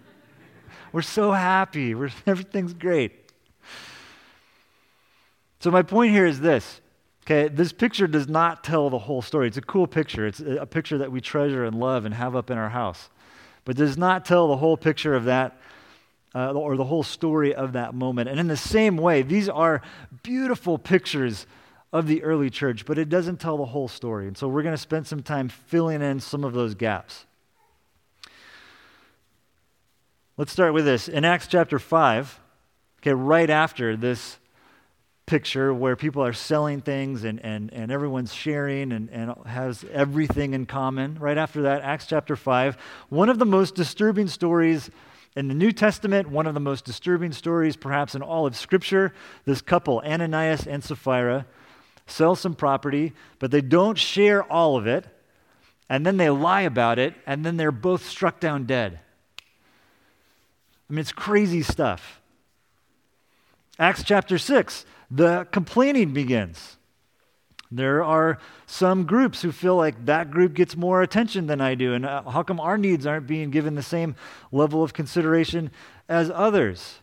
We're 0.93 1.01
so 1.01 1.33
happy. 1.33 1.95
We're, 1.95 2.11
everything's 2.27 2.75
great. 2.75 3.19
So, 5.61 5.71
my 5.71 5.83
point 5.83 6.11
here 6.13 6.27
is 6.27 6.41
this 6.41 6.82
Okay, 7.25 7.49
this 7.49 7.73
picture 7.73 8.09
does 8.09 8.29
not 8.29 8.65
tell 8.65 8.91
the 8.91 8.99
whole 8.99 9.23
story. 9.23 9.47
It's 9.47 9.57
a 9.57 9.63
cool 9.63 9.87
picture. 9.87 10.27
It's 10.27 10.41
a 10.41 10.67
picture 10.67 10.99
that 10.99 11.13
we 11.13 11.21
treasure 11.21 11.65
and 11.65 11.79
love 11.79 12.05
and 12.05 12.15
have 12.15 12.35
up 12.35 12.51
in 12.51 12.59
our 12.59 12.71
house. 12.71 13.11
But 13.65 13.77
does 13.77 13.97
not 13.97 14.25
tell 14.25 14.49
the 14.49 14.57
whole 14.57 14.77
picture 14.77 15.15
of 15.15 15.25
that 15.25 15.57
uh, 16.35 16.53
or 16.53 16.77
the 16.77 16.85
whole 16.85 17.05
story 17.05 17.55
of 17.55 17.75
that 17.75 17.95
moment. 17.95 18.29
And 18.29 18.41
in 18.41 18.49
the 18.49 18.57
same 18.57 18.97
way, 18.97 19.23
these 19.23 19.49
are 19.49 19.83
beautiful 20.23 20.79
pictures 20.79 21.47
of 21.93 22.07
the 22.07 22.23
early 22.25 22.51
church, 22.51 22.87
but 22.87 22.99
it 22.99 23.09
doesn't 23.09 23.39
tell 23.39 23.59
the 23.59 23.67
whole 23.67 23.89
story. 23.89 24.27
And 24.27 24.37
so 24.37 24.49
we're 24.49 24.63
going 24.63 24.75
to 24.75 24.79
spend 24.79 25.07
some 25.07 25.23
time 25.23 25.49
filling 25.49 26.03
in 26.03 26.21
some 26.21 26.43
of 26.43 26.55
those 26.55 26.75
gaps. 26.75 27.27
Let's 30.39 30.51
start 30.51 30.73
with 30.73 30.87
this. 30.87 31.07
In 31.07 31.25
Acts 31.25 31.47
chapter 31.47 31.79
5, 31.79 32.41
okay, 33.01 33.13
right 33.13 33.51
after 33.51 33.97
this 33.97 34.39
picture 35.33 35.73
where 35.73 35.97
people 35.97 36.23
are 36.23 36.35
selling 36.35 36.83
things 36.83 37.25
and, 37.25 37.43
and, 37.43 37.73
and 37.73 37.91
everyone's 37.91 38.35
sharing 38.35 38.93
and, 38.93 39.09
and 39.09 39.35
has 39.47 39.83
everything 39.91 40.53
in 40.53 40.67
common. 40.67 41.17
Right 41.19 41.39
after 41.39 41.63
that, 41.63 41.81
Acts 41.81 42.05
chapter 42.05 42.37
5, 42.37 42.77
one 43.09 43.31
of 43.31 43.39
the 43.39 43.47
most 43.47 43.75
disturbing 43.75 44.29
stories 44.29 44.91
in 45.35 45.49
the 45.49 45.55
New 45.55 45.73
Testament, 45.73 46.29
one 46.29 46.47
of 46.47 46.53
the 46.53 46.61
most 46.61 46.85
disturbing 46.85 47.33
stories 47.33 47.77
perhaps 47.77 48.15
in 48.15 48.21
all 48.21 48.47
of 48.47 48.55
Scripture. 48.55 49.15
This 49.47 49.63
couple, 49.63 50.03
Ananias 50.05 50.67
and 50.67 50.85
Sapphira, 50.85 51.47
sell 52.07 52.37
some 52.37 52.55
property, 52.55 53.15
but 53.39 53.51
they 53.51 53.63
don't 53.63 53.97
share 53.97 54.43
all 54.53 54.77
of 54.77 54.87
it, 54.87 55.07
and 55.89 56.05
then 56.05 56.19
they 56.19 56.29
lie 56.29 56.61
about 56.61 56.99
it, 56.99 57.15
and 57.25 57.43
then 57.43 57.57
they're 57.57 57.73
both 57.73 58.05
struck 58.07 58.39
down 58.39 58.65
dead. 58.67 59.01
I 60.91 60.93
mean, 60.93 60.99
it's 60.99 61.11
crazy 61.11 61.63
stuff. 61.63 62.21
Acts 63.79 64.05
chapter 64.05 64.37
6, 64.37 64.85
the 65.15 65.47
complaining 65.53 66.15
begins. 66.15 66.79
There 67.71 68.03
are 68.03 68.39
some 68.67 69.05
groups 69.05 69.43
who 69.43 69.53
feel 69.53 69.77
like 69.77 70.07
that 70.07 70.31
group 70.31 70.55
gets 70.55 70.77
more 70.77 71.03
attention 71.03 71.47
than 71.47 71.61
I 71.61 71.75
do, 71.75 71.93
and 71.95 72.05
uh, 72.05 72.23
how 72.31 72.43
come 72.43 72.59
our 72.59 72.79
needs 72.79 73.07
aren't 73.07 73.27
being 73.27 73.51
given 73.51 73.75
the 73.75 73.83
same 73.83 74.15
level 74.51 74.83
of 74.83 74.95
consideration 74.95 75.71
as 76.09 76.31
others? 76.31 77.01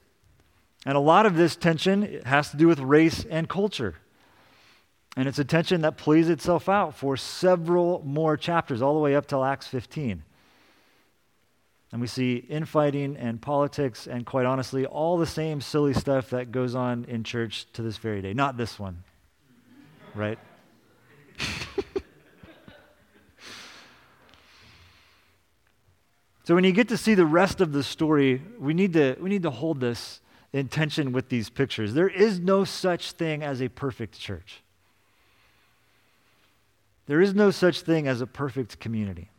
And 0.86 0.96
a 0.96 1.00
lot 1.00 1.26
of 1.26 1.36
this 1.36 1.56
tension 1.56 2.22
has 2.26 2.50
to 2.52 2.58
do 2.58 2.68
with 2.68 2.80
race 2.80 3.26
and 3.30 3.48
culture. 3.48 3.96
And 5.16 5.28
it's 5.28 5.40
a 5.40 5.44
tension 5.44 5.82
that 5.82 5.98
plays 5.98 6.30
itself 6.30 6.70
out 6.70 6.96
for 6.96 7.18
several 7.18 8.02
more 8.06 8.38
chapters, 8.38 8.82
all 8.82 8.94
the 8.94 9.00
way 9.00 9.16
up 9.16 9.28
till 9.28 9.44
Acts 9.44 9.68
15. 9.68 10.24
And 11.92 12.00
we 12.02 12.08
see 12.08 12.36
infighting 12.36 13.18
and 13.18 13.42
politics, 13.42 14.06
and 14.06 14.24
quite 14.26 14.46
honestly, 14.46 14.86
all 14.86 15.18
the 15.18 15.26
same 15.26 15.60
silly 15.60 15.94
stuff 15.94 16.30
that 16.30 16.52
goes 16.52 16.76
on 16.76 17.06
in 17.06 17.24
church 17.24 17.66
to 17.74 17.82
this 17.82 17.98
very 17.98 18.22
day. 18.22 18.34
Not 18.34 18.58
this 18.58 18.78
one, 18.78 19.04
right? 20.14 20.38
so 26.44 26.54
when 26.54 26.64
you 26.64 26.72
get 26.72 26.90
to 26.90 26.98
see 26.98 27.16
the 27.16 27.26
rest 27.26 27.60
of 27.60 27.72
the 27.72 27.82
story, 27.82 28.44
we 28.60 28.76
need 28.76 28.94
to, 28.94 29.18
we 29.20 29.30
need 29.30 29.42
to 29.44 29.50
hold 29.50 29.80
this 29.80 30.22
in 30.54 30.68
tension 30.68 31.12
with 31.12 31.30
these 31.30 31.50
pictures. 31.50 31.96
There 31.96 32.10
is 32.10 32.40
no 32.40 32.66
such 32.66 33.14
thing 33.14 33.42
as 33.42 33.62
a 33.62 33.70
perfect 33.70 34.20
church. 34.20 34.62
There 37.08 37.22
is 37.22 37.34
no 37.34 37.50
such 37.50 37.82
thing 37.82 38.08
as 38.08 38.22
a 38.22 38.28
perfect 38.28 38.80
community. 38.80 39.32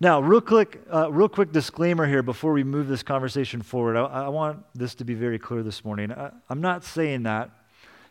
Now, 0.00 0.20
real 0.20 0.40
quick, 0.40 0.80
uh, 0.92 1.10
real 1.10 1.28
quick 1.28 1.50
disclaimer 1.50 2.06
here 2.06 2.22
before 2.22 2.52
we 2.52 2.62
move 2.62 2.86
this 2.86 3.02
conversation 3.02 3.62
forward. 3.62 3.96
I, 3.96 4.04
I 4.04 4.28
want 4.28 4.64
this 4.72 4.94
to 4.96 5.04
be 5.04 5.14
very 5.14 5.40
clear 5.40 5.64
this 5.64 5.84
morning. 5.84 6.12
I, 6.12 6.30
I'm 6.48 6.60
not 6.60 6.84
saying 6.84 7.24
that 7.24 7.50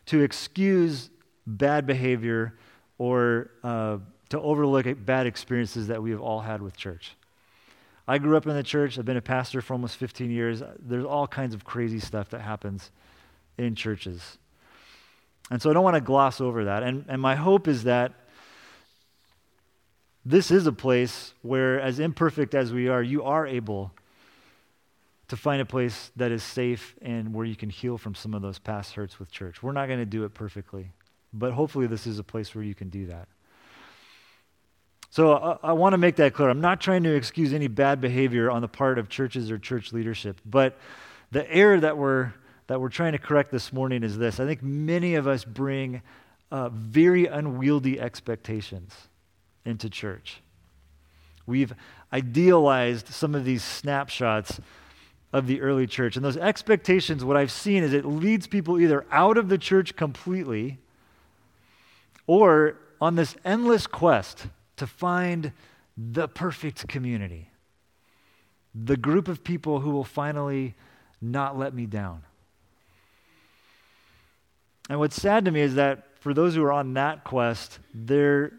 to 0.08 0.22
excuse 0.22 1.10
bad 1.46 1.88
behavior 1.88 2.56
or 2.98 3.52
uh, 3.64 4.00
to 4.30 4.42
overlook 4.42 4.86
bad 5.06 5.28
experiences 5.28 5.88
that 5.88 6.04
we 6.04 6.12
have 6.12 6.20
all 6.20 6.42
had 6.42 6.62
with 6.62 6.76
church. 6.76 7.16
I 8.06 8.18
grew 8.18 8.36
up 8.36 8.46
in 8.46 8.54
the 8.54 8.64
church. 8.64 9.00
I've 9.00 9.06
been 9.06 9.18
a 9.18 9.22
pastor 9.22 9.62
for 9.62 9.74
almost 9.74 9.96
15 9.96 10.30
years. 10.30 10.62
There's 10.80 11.06
all 11.06 11.28
kinds 11.28 11.54
of 11.54 11.64
crazy 11.64 12.00
stuff 12.00 12.30
that 12.30 12.42
happens 12.42 12.92
in 13.58 13.76
churches. 13.76 14.38
And 15.50 15.62
so 15.62 15.70
I 15.70 15.74
don't 15.74 15.84
want 15.84 15.96
to 15.96 16.02
gloss 16.02 16.42
over 16.42 16.66
that. 16.66 16.84
And, 16.84 17.06
and 17.08 17.22
my 17.22 17.36
hope 17.36 17.68
is 17.70 17.84
that 17.86 18.14
this 20.28 20.52
is 20.52 20.68
a 20.68 20.74
place 20.74 21.34
where, 21.42 21.80
as 21.80 22.00
imperfect 22.00 22.54
as 22.54 22.74
we 22.74 22.90
are, 22.90 23.02
you 23.02 23.24
are 23.24 23.48
able 23.48 23.94
to 25.30 25.38
find 25.38 25.62
a 25.62 25.66
place 25.66 26.12
that 26.18 26.32
is 26.32 26.44
safe 26.44 26.96
and 27.02 27.34
where 27.34 27.46
you 27.46 27.56
can 27.56 27.70
heal 27.70 27.98
from 27.98 28.14
some 28.14 28.34
of 28.34 28.42
those 28.42 28.60
past 28.60 28.94
hurts 28.94 29.20
with 29.20 29.32
church. 29.32 29.64
We're 29.64 29.72
not 29.72 29.88
going 29.88 30.00
to 30.00 30.06
do 30.06 30.26
it 30.26 30.34
perfectly, 30.34 30.92
but 31.32 31.54
hopefully, 31.54 31.88
this 31.88 32.06
is 32.06 32.20
a 32.20 32.24
place 32.24 32.54
where 32.54 32.64
you 32.64 32.76
can 32.76 32.90
do 32.90 33.06
that. 33.08 33.30
So, 35.10 35.32
I, 35.34 35.70
I 35.70 35.72
want 35.72 35.94
to 35.94 35.98
make 35.98 36.18
that 36.18 36.34
clear. 36.34 36.50
I'm 36.50 36.60
not 36.60 36.82
trying 36.82 37.04
to 37.04 37.16
excuse 37.16 37.54
any 37.54 37.70
bad 37.70 38.02
behavior 38.02 38.52
on 38.52 38.62
the 38.62 38.68
part 38.68 39.00
of 39.00 39.08
churches 39.08 39.50
or 39.50 39.58
church 39.58 39.94
leadership, 39.94 40.42
but 40.46 40.78
the 41.32 41.50
error 41.50 41.80
that 41.80 41.98
we're, 41.98 42.34
that 42.68 42.82
we're 42.82 42.90
trying 42.90 43.14
to 43.14 43.18
correct 43.18 43.50
this 43.50 43.72
morning 43.72 44.04
is 44.04 44.18
this 44.18 44.42
I 44.42 44.46
think 44.46 44.62
many 44.62 45.16
of 45.16 45.26
us 45.26 45.46
bring 45.46 46.02
uh, 46.52 46.68
very 46.68 47.28
unwieldy 47.28 47.98
expectations 47.98 49.07
into 49.68 49.90
church. 49.90 50.42
We've 51.46 51.74
idealized 52.12 53.10
some 53.10 53.36
of 53.36 53.46
these 53.46 53.64
snapshots 53.64 54.60
of 55.34 55.46
the 55.48 55.62
early 55.62 55.88
church. 55.88 56.16
And 56.16 56.24
those 56.24 56.38
expectations, 56.38 57.24
what 57.24 57.38
I've 57.38 57.52
seen 57.52 57.84
is 57.84 57.94
it 57.94 58.06
leads 58.06 58.48
people 58.48 58.80
either 58.80 59.06
out 59.12 59.38
of 59.38 59.50
the 59.50 59.58
church 59.58 59.96
completely 59.96 60.78
or 62.26 62.78
on 63.00 63.16
this 63.16 63.36
endless 63.46 63.88
quest 63.88 64.48
to 64.78 64.88
find 64.88 65.52
the 65.98 66.28
perfect 66.28 66.88
community, 66.88 67.50
the 68.74 68.98
group 68.98 69.28
of 69.28 69.44
people 69.44 69.80
who 69.80 69.92
will 69.92 70.04
finally 70.04 70.76
not 71.22 71.58
let 71.58 71.74
me 71.74 71.86
down. 71.86 72.24
And 74.90 75.00
what's 75.00 75.20
sad 75.20 75.46
to 75.46 75.52
me 75.52 75.62
is 75.62 75.76
that 75.76 76.17
for 76.28 76.34
those 76.34 76.56
who 76.56 76.64
are 76.66 76.74
on 76.74 76.96
that 76.96 77.24
quest, 77.24 77.80
they're 77.94 78.52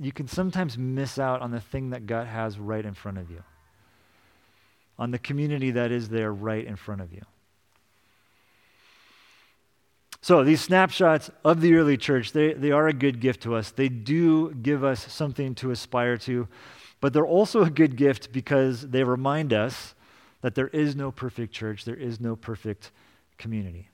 you 0.00 0.10
can 0.10 0.26
sometimes 0.26 0.76
miss 0.76 1.16
out 1.16 1.42
on 1.42 1.52
the 1.52 1.60
thing 1.60 1.90
that 1.90 2.06
God 2.06 2.26
has 2.26 2.58
right 2.58 2.84
in 2.84 2.92
front 2.92 3.18
of 3.18 3.30
you, 3.30 3.44
on 4.98 5.12
the 5.12 5.18
community 5.20 5.70
that 5.70 5.92
is 5.92 6.08
there 6.08 6.32
right 6.32 6.66
in 6.66 6.74
front 6.74 7.02
of 7.02 7.12
you. 7.12 7.22
So, 10.22 10.42
these 10.42 10.60
snapshots 10.60 11.30
of 11.44 11.60
the 11.60 11.76
early 11.76 11.96
church, 11.96 12.32
they, 12.32 12.52
they 12.52 12.72
are 12.72 12.88
a 12.88 12.92
good 12.92 13.20
gift 13.20 13.44
to 13.44 13.54
us. 13.54 13.70
They 13.70 13.88
do 13.88 14.52
give 14.52 14.82
us 14.82 15.12
something 15.12 15.54
to 15.54 15.70
aspire 15.70 16.16
to, 16.16 16.48
but 17.00 17.12
they're 17.12 17.24
also 17.24 17.62
a 17.62 17.70
good 17.70 17.94
gift 17.94 18.32
because 18.32 18.88
they 18.88 19.04
remind 19.04 19.52
us 19.52 19.94
that 20.40 20.56
there 20.56 20.66
is 20.66 20.96
no 20.96 21.12
perfect 21.12 21.52
church, 21.52 21.84
there 21.84 21.94
is 21.94 22.18
no 22.18 22.34
perfect 22.34 22.90
community. 23.38 23.88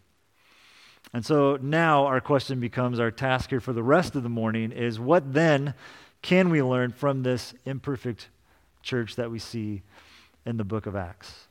And 1.13 1.25
so 1.27 1.59
now 1.61 2.07
our 2.07 2.21
question 2.21 2.61
becomes 2.61 3.01
our 3.01 3.11
task 3.11 3.51
here 3.51 3.61
for 3.61 3.73
the 3.73 3.83
rest 3.83 4.15
of 4.15 4.23
the 4.23 4.29
morning 4.29 4.71
is 4.71 5.01
what 5.01 5.33
then 5.33 5.75
can 6.23 6.51
we 6.51 6.63
learn 6.63 6.93
from 6.93 7.23
this 7.23 7.55
imperfect 7.65 8.29
church 8.83 9.17
that 9.17 9.31
we 9.31 9.39
see 9.39 9.83
in 10.47 10.57
the 10.57 10.65
book 10.65 10.87
of 10.87 10.95
Acts? 10.95 11.49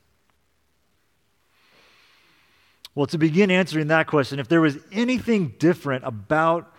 Well, 2.95 3.06
to 3.08 3.17
begin 3.17 3.52
answering 3.52 3.88
that 3.88 4.08
question, 4.08 4.39
if 4.39 4.48
there 4.48 4.62
was 4.62 4.78
anything 4.91 5.54
different 5.60 6.04
about 6.06 6.74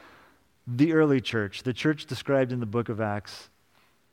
the 0.66 0.92
early 0.92 1.20
church, 1.20 1.62
the 1.62 1.72
church 1.72 2.06
described 2.06 2.52
in 2.52 2.60
the 2.60 2.66
book 2.66 2.88
of 2.88 3.00
Acts, 3.00 3.48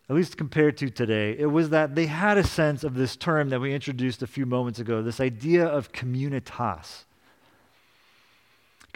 at 0.10 0.16
least 0.16 0.38
compared 0.38 0.78
to 0.78 0.90
today, 0.90 1.36
it 1.38 1.48
was 1.48 1.70
that 1.72 1.96
they 1.96 2.06
had 2.06 2.38
a 2.38 2.44
sense 2.44 2.84
of 2.84 2.96
this 2.96 3.16
term 3.16 3.50
that 3.50 3.60
we 3.60 3.74
introduced 3.74 4.22
a 4.22 4.28
few 4.28 4.46
moments 4.46 4.80
ago, 4.80 5.02
this 5.02 5.20
idea 5.20 5.66
of 5.66 5.92
communitas. 5.92 7.04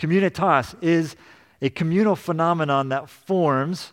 Communitas 0.01 0.75
is 0.81 1.15
a 1.61 1.69
communal 1.69 2.15
phenomenon 2.15 2.89
that 2.89 3.07
forms 3.07 3.91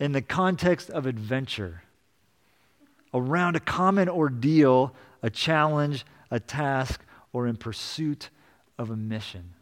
in 0.00 0.10
the 0.10 0.20
context 0.20 0.90
of 0.90 1.06
adventure 1.06 1.84
around 3.14 3.54
a 3.54 3.60
common 3.60 4.08
ordeal, 4.08 4.92
a 5.22 5.30
challenge, 5.30 6.04
a 6.28 6.40
task, 6.40 7.04
or 7.32 7.46
in 7.46 7.56
pursuit 7.56 8.30
of 8.78 8.90
a 8.90 8.96
mission. 8.96 9.54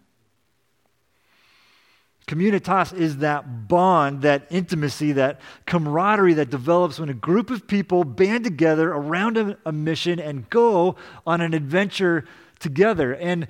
Communitas 2.26 2.94
is 2.94 3.18
that 3.18 3.68
bond, 3.68 4.22
that 4.22 4.46
intimacy, 4.48 5.12
that 5.12 5.42
camaraderie 5.66 6.32
that 6.34 6.48
develops 6.48 6.98
when 6.98 7.10
a 7.10 7.14
group 7.14 7.50
of 7.50 7.66
people 7.66 8.04
band 8.04 8.44
together 8.44 8.90
around 8.90 9.36
a, 9.36 9.58
a 9.66 9.72
mission 9.72 10.18
and 10.18 10.48
go 10.48 10.96
on 11.26 11.42
an 11.42 11.52
adventure 11.52 12.24
together. 12.60 13.12
And 13.12 13.46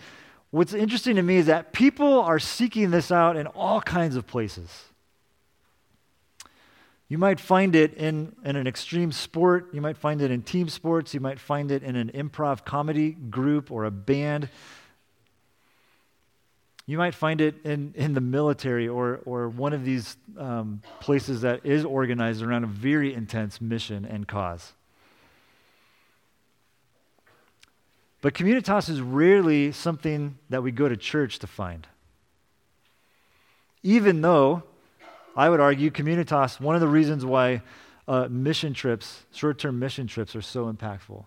What's 0.52 0.74
interesting 0.74 1.16
to 1.16 1.22
me 1.22 1.36
is 1.36 1.46
that 1.46 1.72
people 1.72 2.20
are 2.20 2.38
seeking 2.38 2.90
this 2.90 3.10
out 3.10 3.38
in 3.38 3.46
all 3.46 3.80
kinds 3.80 4.16
of 4.16 4.26
places. 4.26 4.84
You 7.08 7.16
might 7.16 7.40
find 7.40 7.74
it 7.74 7.94
in, 7.94 8.36
in 8.44 8.56
an 8.56 8.66
extreme 8.66 9.12
sport. 9.12 9.70
You 9.72 9.80
might 9.80 9.96
find 9.96 10.20
it 10.20 10.30
in 10.30 10.42
team 10.42 10.68
sports. 10.68 11.14
You 11.14 11.20
might 11.20 11.40
find 11.40 11.70
it 11.70 11.82
in 11.82 11.96
an 11.96 12.10
improv 12.10 12.66
comedy 12.66 13.12
group 13.12 13.70
or 13.70 13.86
a 13.86 13.90
band. 13.90 14.50
You 16.84 16.98
might 16.98 17.14
find 17.14 17.40
it 17.40 17.54
in, 17.64 17.94
in 17.96 18.12
the 18.12 18.20
military 18.20 18.88
or, 18.88 19.20
or 19.24 19.48
one 19.48 19.72
of 19.72 19.86
these 19.86 20.18
um, 20.36 20.82
places 21.00 21.40
that 21.40 21.64
is 21.64 21.86
organized 21.86 22.42
around 22.42 22.64
a 22.64 22.66
very 22.66 23.14
intense 23.14 23.58
mission 23.58 24.04
and 24.04 24.28
cause. 24.28 24.74
But 28.22 28.34
communitas 28.34 28.88
is 28.88 29.00
rarely 29.00 29.72
something 29.72 30.38
that 30.48 30.62
we 30.62 30.70
go 30.70 30.88
to 30.88 30.96
church 30.96 31.40
to 31.40 31.46
find. 31.48 31.86
Even 33.82 34.22
though, 34.22 34.62
I 35.36 35.48
would 35.48 35.58
argue, 35.58 35.90
communitas, 35.90 36.60
one 36.60 36.76
of 36.76 36.80
the 36.80 36.88
reasons 36.88 37.26
why 37.26 37.62
uh, 38.06 38.28
mission 38.30 38.74
trips, 38.74 39.24
short 39.32 39.58
term 39.58 39.80
mission 39.80 40.06
trips, 40.06 40.36
are 40.36 40.42
so 40.42 40.72
impactful. 40.72 41.24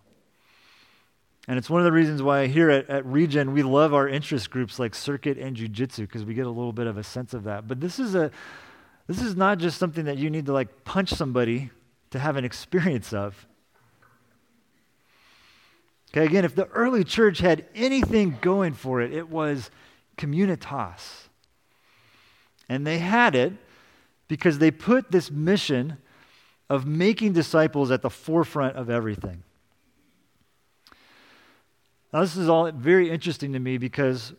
And 1.50 1.58
it's 1.58 1.70
one 1.70 1.82
of 1.82 1.86
the 1.86 1.92
reasons 1.92 2.24
why 2.24 2.48
here 2.48 2.70
at, 2.70 2.90
at 2.90 3.06
Regen, 3.06 3.52
we 3.52 3.62
love 3.62 3.94
our 3.94 4.08
interest 4.08 4.50
groups 4.50 4.80
like 4.80 4.96
circuit 4.96 5.38
and 5.38 5.56
jujitsu 5.56 5.98
because 5.98 6.24
we 6.24 6.34
get 6.34 6.48
a 6.48 6.50
little 6.50 6.74
bit 6.74 6.88
of 6.88 6.98
a 6.98 7.04
sense 7.04 7.34
of 7.34 7.44
that. 7.44 7.68
But 7.68 7.82
this 7.82 8.00
is, 8.00 8.16
a, 8.16 8.32
this 9.06 9.22
is 9.22 9.36
not 9.36 9.58
just 9.58 9.78
something 9.78 10.06
that 10.06 10.18
you 10.18 10.30
need 10.30 10.46
to 10.46 10.54
like 10.54 10.86
punch 10.86 11.10
somebody 11.10 11.72
to 12.12 12.20
have 12.20 12.38
an 12.38 12.46
experience 12.46 13.12
of. 13.12 13.46
Okay, 16.16 16.24
again, 16.24 16.46
if 16.46 16.56
the 16.56 16.68
early 16.68 17.04
church 17.04 17.40
had 17.40 17.66
anything 17.76 18.38
going 18.40 18.72
for 18.72 19.02
it, 19.02 19.12
it 19.12 19.28
was 19.30 19.70
communitas. 20.18 21.28
And 22.70 22.88
they 22.88 23.00
had 23.00 23.36
it 23.36 23.52
because 24.30 24.60
they 24.60 24.72
put 24.72 25.12
this 25.12 25.30
mission 25.30 25.98
of 26.70 26.86
making 26.86 27.34
disciples 27.34 27.92
at 27.92 28.02
the 28.02 28.10
forefront 28.10 28.78
of 28.78 28.90
everything. 28.90 29.44
Now, 32.14 32.22
this 32.22 32.38
is 32.38 32.48
all 32.48 32.72
very 32.72 33.10
interesting 33.10 33.52
to 33.52 33.60
me 33.60 33.78
because 33.78 34.32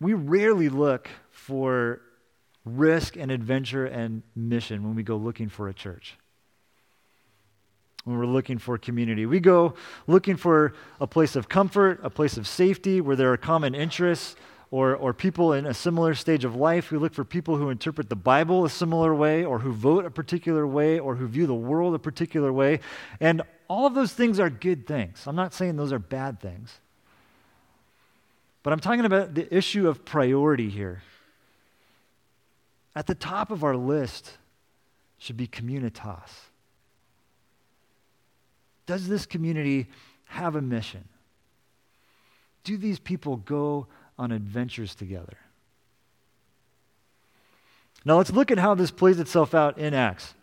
we 0.00 0.14
rarely 0.14 0.70
look 0.70 1.10
for 1.30 2.00
risk 2.64 3.14
and 3.18 3.30
adventure 3.30 3.84
and 3.84 4.22
mission 4.34 4.82
when 4.82 4.94
we 4.94 5.02
go 5.02 5.18
looking 5.18 5.50
for 5.50 5.68
a 5.68 5.74
church. 5.74 6.16
When 8.04 8.18
we're 8.18 8.26
looking 8.26 8.58
for 8.58 8.76
community, 8.76 9.24
we 9.24 9.40
go 9.40 9.74
looking 10.06 10.36
for 10.36 10.74
a 11.00 11.06
place 11.06 11.36
of 11.36 11.48
comfort, 11.48 12.00
a 12.02 12.10
place 12.10 12.36
of 12.36 12.46
safety 12.46 13.00
where 13.00 13.16
there 13.16 13.32
are 13.32 13.38
common 13.38 13.74
interests, 13.74 14.36
or, 14.70 14.96
or 14.96 15.14
people 15.14 15.52
in 15.52 15.66
a 15.66 15.72
similar 15.72 16.14
stage 16.14 16.44
of 16.44 16.56
life. 16.56 16.90
We 16.90 16.98
look 16.98 17.14
for 17.14 17.24
people 17.24 17.56
who 17.56 17.70
interpret 17.70 18.08
the 18.08 18.16
Bible 18.16 18.64
a 18.64 18.70
similar 18.70 19.14
way, 19.14 19.44
or 19.44 19.60
who 19.60 19.72
vote 19.72 20.04
a 20.04 20.10
particular 20.10 20.66
way, 20.66 20.98
or 20.98 21.14
who 21.14 21.28
view 21.28 21.46
the 21.46 21.54
world 21.54 21.94
a 21.94 21.98
particular 21.98 22.52
way. 22.52 22.80
And 23.20 23.42
all 23.68 23.86
of 23.86 23.94
those 23.94 24.12
things 24.12 24.40
are 24.40 24.50
good 24.50 24.86
things. 24.86 25.22
I'm 25.26 25.36
not 25.36 25.54
saying 25.54 25.76
those 25.76 25.92
are 25.92 25.98
bad 25.98 26.40
things. 26.40 26.76
But 28.64 28.72
I'm 28.72 28.80
talking 28.80 29.04
about 29.04 29.34
the 29.34 29.54
issue 29.54 29.88
of 29.88 30.04
priority 30.04 30.70
here. 30.70 31.02
At 32.96 33.06
the 33.06 33.14
top 33.14 33.50
of 33.50 33.62
our 33.62 33.76
list 33.76 34.38
should 35.18 35.36
be 35.36 35.46
communitas. 35.46 36.30
Does 38.86 39.08
this 39.08 39.26
community 39.26 39.86
have 40.26 40.56
a 40.56 40.62
mission? 40.62 41.08
Do 42.64 42.76
these 42.76 42.98
people 42.98 43.36
go 43.36 43.86
on 44.18 44.32
adventures 44.32 44.94
together? 44.94 45.36
Now 48.04 48.18
let's 48.18 48.32
look 48.32 48.50
at 48.50 48.58
how 48.58 48.74
this 48.74 48.90
plays 48.90 49.18
itself 49.18 49.54
out 49.54 49.78
in 49.78 49.94
Acts. 49.94 50.34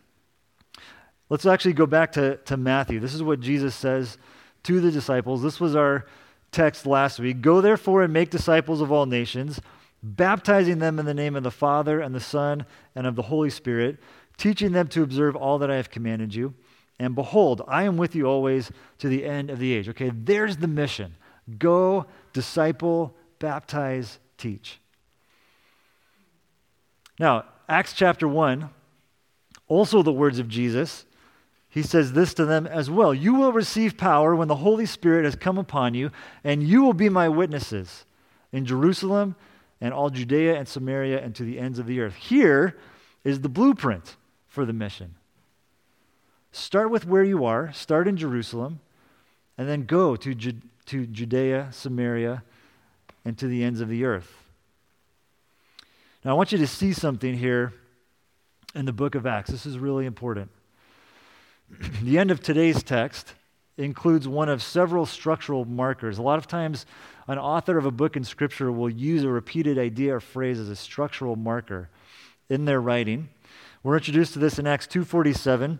Let's 1.29 1.45
actually 1.45 1.73
go 1.73 1.85
back 1.85 2.11
to, 2.13 2.37
to 2.37 2.57
Matthew. 2.57 2.99
This 2.99 3.13
is 3.13 3.23
what 3.23 3.39
Jesus 3.39 3.75
says 3.75 4.17
to 4.63 4.81
the 4.81 4.91
disciples. 4.91 5.41
This 5.41 5.59
was 5.59 5.75
our 5.75 6.05
text 6.51 6.85
last 6.85 7.19
week. 7.19 7.41
Go 7.41 7.61
therefore 7.61 8.03
and 8.03 8.11
make 8.11 8.29
disciples 8.29 8.81
of 8.81 8.91
all 8.91 9.05
nations, 9.05 9.61
baptizing 10.03 10.79
them 10.79 10.99
in 10.99 11.05
the 11.05 11.13
name 11.13 11.35
of 11.35 11.43
the 11.43 11.51
Father 11.51 12.01
and 12.01 12.13
the 12.13 12.19
Son 12.19 12.65
and 12.95 13.07
of 13.07 13.15
the 13.15 13.21
Holy 13.21 13.49
Spirit, 13.49 13.97
teaching 14.37 14.71
them 14.71 14.87
to 14.89 15.03
observe 15.03 15.35
all 15.35 15.59
that 15.59 15.71
I 15.71 15.77
have 15.77 15.89
commanded 15.89 16.35
you. 16.35 16.53
And 17.01 17.15
behold, 17.15 17.63
I 17.67 17.83
am 17.83 17.97
with 17.97 18.15
you 18.15 18.27
always 18.27 18.71
to 18.99 19.09
the 19.09 19.25
end 19.25 19.49
of 19.49 19.57
the 19.57 19.73
age. 19.73 19.89
Okay, 19.89 20.11
there's 20.13 20.57
the 20.57 20.67
mission 20.67 21.15
go, 21.57 22.05
disciple, 22.31 23.15
baptize, 23.39 24.19
teach. 24.37 24.79
Now, 27.19 27.45
Acts 27.67 27.93
chapter 27.93 28.27
1, 28.27 28.69
also 29.67 30.03
the 30.03 30.13
words 30.13 30.37
of 30.37 30.47
Jesus 30.47 31.05
he 31.71 31.81
says 31.83 32.11
this 32.11 32.33
to 32.33 32.45
them 32.45 32.67
as 32.67 32.89
well 32.89 33.13
You 33.13 33.33
will 33.33 33.53
receive 33.53 33.97
power 33.97 34.35
when 34.35 34.49
the 34.49 34.57
Holy 34.57 34.85
Spirit 34.85 35.23
has 35.23 35.35
come 35.35 35.57
upon 35.57 35.93
you, 35.93 36.11
and 36.43 36.61
you 36.61 36.83
will 36.83 36.93
be 36.93 37.09
my 37.09 37.29
witnesses 37.29 38.05
in 38.51 38.65
Jerusalem 38.65 39.35
and 39.79 39.93
all 39.93 40.09
Judea 40.09 40.57
and 40.57 40.67
Samaria 40.67 41.23
and 41.23 41.33
to 41.35 41.43
the 41.43 41.57
ends 41.57 41.79
of 41.79 41.87
the 41.87 42.01
earth. 42.01 42.15
Here 42.15 42.77
is 43.23 43.39
the 43.39 43.49
blueprint 43.49 44.17
for 44.47 44.65
the 44.65 44.73
mission. 44.73 45.15
Start 46.51 46.91
with 46.91 47.05
where 47.05 47.23
you 47.23 47.45
are, 47.45 47.71
start 47.71 48.07
in 48.07 48.17
Jerusalem, 48.17 48.79
and 49.57 49.69
then 49.69 49.85
go 49.85 50.15
to, 50.15 50.35
Ju- 50.35 50.61
to 50.87 51.05
Judea, 51.05 51.69
Samaria, 51.71 52.43
and 53.23 53.37
to 53.37 53.47
the 53.47 53.63
ends 53.63 53.79
of 53.79 53.89
the 53.89 54.03
earth. 54.03 54.43
Now, 56.23 56.31
I 56.31 56.33
want 56.33 56.51
you 56.51 56.57
to 56.57 56.67
see 56.67 56.93
something 56.93 57.35
here 57.35 57.73
in 58.75 58.85
the 58.85 58.93
book 58.93 59.15
of 59.15 59.25
Acts. 59.25 59.49
This 59.49 59.65
is 59.65 59.79
really 59.79 60.05
important. 60.05 60.51
the 62.03 62.19
end 62.19 62.31
of 62.31 62.41
today's 62.41 62.83
text 62.83 63.33
includes 63.77 64.27
one 64.27 64.49
of 64.49 64.61
several 64.61 65.05
structural 65.05 65.65
markers. 65.65 66.17
A 66.17 66.21
lot 66.21 66.37
of 66.37 66.47
times, 66.47 66.85
an 67.27 67.37
author 67.37 67.77
of 67.77 67.85
a 67.85 67.91
book 67.91 68.15
in 68.15 68.23
Scripture 68.23 68.71
will 68.71 68.89
use 68.89 69.23
a 69.23 69.29
repeated 69.29 69.77
idea 69.77 70.15
or 70.15 70.19
phrase 70.19 70.59
as 70.59 70.69
a 70.69 70.75
structural 70.75 71.35
marker 71.35 71.89
in 72.49 72.65
their 72.65 72.81
writing. 72.81 73.29
We're 73.83 73.97
introduced 73.97 74.33
to 74.33 74.39
this 74.39 74.59
in 74.59 74.67
Acts 74.67 74.87
2:47, 74.87 75.79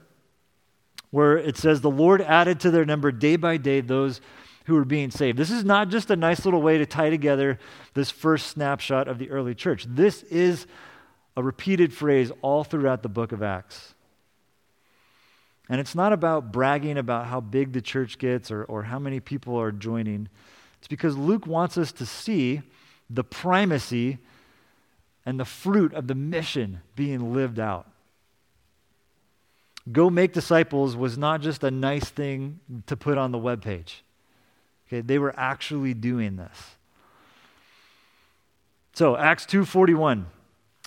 where 1.12 1.38
it 1.38 1.56
says, 1.56 1.82
"The 1.82 1.90
Lord 1.92 2.22
added 2.22 2.60
to 2.62 2.72
their 2.72 2.86
number 2.86 3.12
day 3.12 3.36
by 3.36 3.58
day 3.58 3.82
those 3.82 4.20
who 4.66 4.74
were 4.74 4.86
being 4.86 5.12
saved." 5.12 5.38
This 5.38 5.52
is 5.52 5.64
not 5.64 5.90
just 5.90 6.10
a 6.10 6.16
nice 6.16 6.44
little 6.44 6.62
way 6.62 6.78
to 6.78 6.86
tie 6.86 7.10
together 7.10 7.60
this 7.94 8.10
first 8.10 8.48
snapshot 8.48 9.08
of 9.08 9.20
the 9.20 9.30
early 9.30 9.54
church. 9.54 9.86
This 9.88 10.24
is 10.24 10.66
a 11.38 11.44
repeated 11.44 11.94
phrase 11.94 12.32
all 12.42 12.64
throughout 12.64 13.04
the 13.04 13.10
book 13.10 13.32
of 13.32 13.44
Acts. 13.44 13.94
And 15.70 15.80
it's 15.80 15.96
not 15.96 16.12
about 16.12 16.52
bragging 16.52 16.98
about 16.98 17.28
how 17.28 17.40
big 17.40 17.72
the 17.72 17.82
church 17.82 18.18
gets 18.18 18.52
or, 18.52 18.64
or 18.66 18.84
how 18.84 19.00
many 19.00 19.20
people 19.20 19.56
are 19.56 19.72
joining. 19.72 20.28
It's 20.80 20.88
because 20.88 21.16
Luke 21.16 21.48
wants 21.48 21.78
us 21.78 21.92
to 21.94 22.06
see 22.06 22.62
the 23.10 23.24
primacy 23.24 24.18
and 25.26 25.40
the 25.40 25.46
fruit 25.46 25.94
of 25.94 26.08
the 26.08 26.16
mission 26.16 26.82
being 26.96 27.34
lived 27.34 27.60
out. 27.60 27.91
Go 29.90 30.10
make 30.10 30.34
disciples 30.34 30.96
was 30.96 31.18
not 31.18 31.42
just 31.42 31.64
a 31.64 31.72
nice 31.72 32.10
thing 32.10 32.60
to 32.88 32.98
put 32.98 33.18
on 33.18 33.32
the 33.32 33.38
webpage. 33.38 34.02
Okay, 34.88 35.02
they 35.02 35.18
were 35.18 35.34
actually 35.38 35.94
doing 35.94 36.36
this. 36.36 36.76
So, 38.94 39.16
Acts 39.16 39.46
2:41 39.46 40.26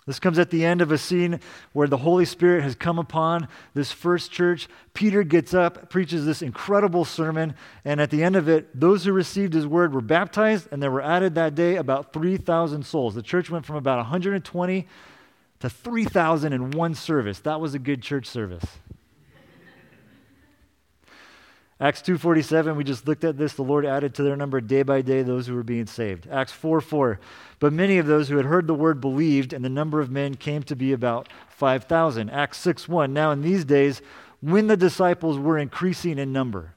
this 0.07 0.21
comes 0.21 0.39
at 0.39 0.51
the 0.51 0.67
end 0.67 0.83
of 0.83 0.93
a 0.93 0.99
scene 0.99 1.41
where 1.73 1.89
the 1.89 1.97
Holy 1.97 2.27
Spirit 2.27 2.63
has 2.63 2.75
come 2.75 2.99
upon 2.99 3.49
this 3.73 3.91
first 3.91 4.31
church. 4.31 4.69
Peter 4.93 5.23
gets 5.23 5.55
up, 5.55 5.89
preaches 5.89 6.27
this 6.27 6.43
incredible 6.43 7.07
sermon, 7.07 7.55
and 7.87 8.01
at 8.03 8.11
the 8.11 8.23
end 8.23 8.37
of 8.37 8.47
it, 8.47 8.79
those 8.79 9.05
who 9.05 9.13
received 9.13 9.55
his 9.55 9.67
word 9.67 9.95
were 9.95 10.03
baptized, 10.03 10.69
and 10.71 10.83
there 10.83 10.91
were 10.91 11.01
added 11.01 11.35
that 11.37 11.55
day 11.55 11.77
about 11.77 12.13
3,000 12.13 12.85
souls. 12.85 13.15
The 13.15 13.23
church 13.23 13.49
went 13.49 13.65
from 13.65 13.77
about 13.77 13.97
120 13.97 14.87
to 15.61 15.71
3,000 15.71 16.53
in 16.53 16.71
one 16.73 16.95
service. 16.95 17.41
That 17.41 17.59
was 17.59 17.73
a 17.73 17.79
good 17.79 18.03
church 18.03 18.27
service. 18.27 18.67
Acts 21.85 22.01
2:47 22.01 22.77
we 22.77 22.83
just 22.83 23.07
looked 23.07 23.25
at 23.25 23.37
this 23.37 23.53
the 23.53 23.63
Lord 23.63 23.85
added 23.85 24.15
to 24.15 24.23
their 24.23 24.37
number 24.37 24.59
day 24.63 24.83
by 24.83 25.03
day 25.03 25.21
those 25.21 25.47
who 25.47 25.55
were 25.55 25.63
being 25.63 25.85
saved. 25.85 26.27
Acts 26.31 26.51
4:4 26.51 27.19
But 27.59 27.75
many 27.75 27.99
of 27.99 28.07
those 28.07 28.31
who 28.31 28.39
had 28.39 28.47
heard 28.47 28.67
the 28.67 28.73
word 28.73 29.03
believed 29.03 29.53
and 29.53 29.63
the 29.63 29.69
number 29.69 30.01
of 30.01 30.11
men 30.11 30.35
came 30.37 30.63
to 30.63 30.75
be 30.75 30.95
about 30.95 31.29
5000. 31.51 32.31
Acts 32.31 32.57
6:1 32.57 33.13
Now 33.13 33.33
in 33.33 33.43
these 33.43 33.67
days 33.67 34.01
when 34.41 34.67
the 34.67 34.79
disciples 34.79 35.37
were 35.37 35.59
increasing 35.59 36.19
in 36.19 36.33
number. 36.33 36.73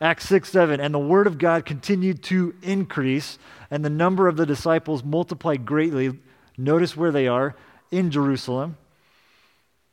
Acts 0.00 0.26
6 0.28 0.48
7, 0.48 0.80
and 0.80 0.94
the 0.94 0.98
word 0.98 1.26
of 1.26 1.36
God 1.36 1.66
continued 1.66 2.22
to 2.22 2.54
increase, 2.62 3.38
and 3.70 3.84
the 3.84 3.90
number 3.90 4.28
of 4.28 4.38
the 4.38 4.46
disciples 4.46 5.04
multiplied 5.04 5.66
greatly. 5.66 6.18
Notice 6.56 6.96
where 6.96 7.12
they 7.12 7.28
are 7.28 7.54
in 7.90 8.10
Jerusalem. 8.10 8.78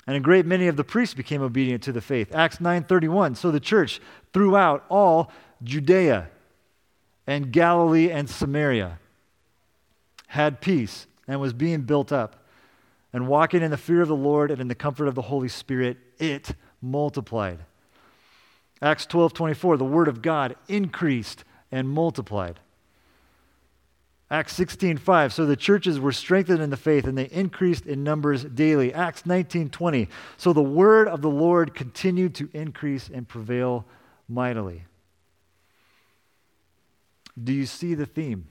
And 0.10 0.18
a 0.18 0.20
great 0.20 0.48
many 0.48 0.68
of 0.68 0.76
the 0.76 0.84
priests 0.84 1.14
became 1.14 1.44
obedient 1.44 1.84
to 1.84 1.92
the 1.92 2.02
faith. 2.02 2.34
Acts 2.34 2.60
9:31. 2.60 3.36
So 3.36 3.52
the 3.52 3.60
church 3.60 4.02
throughout 4.34 4.84
all 4.90 5.32
Judea 5.62 6.30
and 7.28 7.52
Galilee 7.52 8.10
and 8.10 8.28
Samaria 8.28 8.98
had 10.30 10.62
peace 10.62 11.06
and 11.28 11.40
was 11.40 11.54
being 11.54 11.82
built 11.82 12.12
up. 12.12 12.44
And 13.14 13.28
walking 13.28 13.62
in 13.62 13.70
the 13.70 13.78
fear 13.78 14.02
of 14.02 14.08
the 14.08 14.16
Lord 14.16 14.50
and 14.50 14.60
in 14.60 14.68
the 14.68 14.74
comfort 14.74 15.08
of 15.08 15.14
the 15.14 15.22
Holy 15.22 15.48
Spirit, 15.48 16.00
it 16.18 16.56
multiplied. 16.82 17.60
Acts 18.82 19.06
12:24. 19.06 19.78
The 19.78 19.86
word 19.86 20.08
of 20.08 20.24
God 20.24 20.56
increased 20.68 21.44
and 21.72 21.88
multiplied. 21.88 22.60
Acts 24.32 24.54
16:5 24.60 25.34
so 25.34 25.46
the 25.46 25.56
churches 25.56 26.00
were 26.00 26.12
strengthened 26.12 26.62
in 26.62 26.70
the 26.70 26.78
faith 26.78 27.06
and 27.06 27.18
they 27.18 27.30
increased 27.30 27.86
in 27.88 28.04
numbers 28.04 28.44
daily. 28.44 28.94
Acts 28.94 29.24
19:20 29.24 30.08
so 30.38 30.54
the 30.54 30.62
word 30.62 31.08
of 31.08 31.22
the 31.22 31.30
Lord 31.30 31.74
continued 31.74 32.36
to 32.36 32.50
increase 32.54 33.10
and 33.10 33.28
prevail 33.28 33.86
mightily. 34.28 34.84
Do 37.42 37.54
you 37.54 37.66
see 37.66 37.96
the 37.96 38.06
theme? 38.06 38.48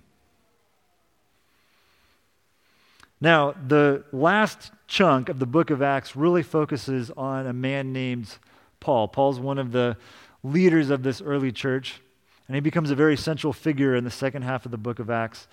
Now, 3.20 3.52
the 3.66 4.04
last 4.12 4.70
chunk 4.86 5.28
of 5.28 5.38
the 5.38 5.46
book 5.46 5.70
of 5.70 5.82
Acts 5.82 6.14
really 6.14 6.42
focuses 6.42 7.10
on 7.16 7.46
a 7.46 7.52
man 7.52 7.92
named 7.92 8.38
Paul. 8.78 9.08
Paul's 9.08 9.40
one 9.40 9.58
of 9.58 9.72
the 9.72 9.96
leaders 10.44 10.90
of 10.90 11.02
this 11.02 11.20
early 11.20 11.50
church. 11.50 12.00
And 12.46 12.54
he 12.54 12.60
becomes 12.60 12.90
a 12.90 12.94
very 12.94 13.16
central 13.16 13.52
figure 13.52 13.94
in 13.94 14.04
the 14.04 14.10
second 14.10 14.42
half 14.42 14.64
of 14.64 14.70
the 14.70 14.78
book 14.78 15.00
of 15.00 15.10
Acts. 15.10 15.48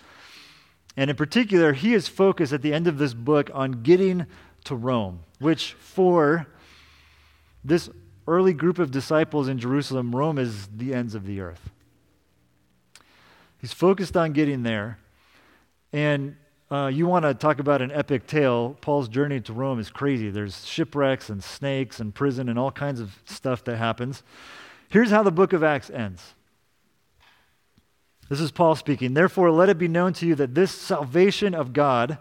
And 0.97 1.10
in 1.10 1.15
particular, 1.15 1.73
he 1.73 1.93
is 1.93 2.08
focused 2.08 2.53
at 2.53 2.62
the 2.62 2.73
end 2.73 2.88
of 2.88 2.97
this 2.97 3.13
book 3.13 3.49
on 3.53 3.84
getting 3.84 4.25
to 4.65 4.75
Rome, 4.75 5.21
which 5.39 5.73
for 5.73 6.47
this 7.63 7.89
early 8.27 8.53
group 8.53 8.79
of 8.79 8.91
disciples 8.91 9.47
in 9.47 9.58
Jerusalem, 9.58 10.15
Rome 10.15 10.38
is 10.38 10.67
the 10.67 10.93
ends 10.93 11.15
of 11.15 11.25
the 11.25 11.41
earth. 11.41 11.71
He's 13.60 13.73
focused 13.73 14.15
on 14.15 14.34
getting 14.34 14.62
there. 14.62 14.99
And 15.91 16.36
uh, 16.69 16.91
you 16.93 17.08
want 17.08 17.23
to 17.23 17.34
talk 17.34 17.60
about 17.60 17.81
an 17.81 17.91
epic 17.91 18.27
tale. 18.27 18.77
Paul's 18.79 19.08
journey 19.08 19.41
to 19.41 19.53
Rome 19.53 19.79
is 19.79 19.89
crazy. 19.89 20.29
There's 20.29 20.65
shipwrecks 20.65 21.29
and 21.29 21.43
snakes 21.43 21.99
and 21.99 22.13
prison 22.13 22.47
and 22.47 22.60
all 22.60 22.71
kinds 22.71 22.99
of 22.99 23.19
stuff 23.25 23.63
that 23.63 23.77
happens. 23.77 24.21
Here's 24.89 25.10
how 25.10 25.23
the 25.23 25.31
book 25.31 25.51
of 25.51 25.63
Acts 25.63 25.89
ends 25.89 26.35
this 28.29 28.39
is 28.39 28.51
Paul 28.51 28.75
speaking. 28.75 29.13
Therefore, 29.13 29.51
let 29.51 29.69
it 29.69 29.77
be 29.77 29.88
known 29.88 30.13
to 30.13 30.25
you 30.25 30.35
that 30.35 30.55
this 30.55 30.71
salvation 30.71 31.53
of 31.53 31.73
God 31.73 32.17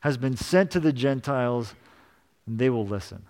has 0.00 0.16
been 0.18 0.36
sent 0.36 0.70
to 0.72 0.80
the 0.80 0.92
Gentiles, 0.92 1.74
and 2.46 2.58
they 2.58 2.68
will 2.68 2.86
listen. 2.86 3.24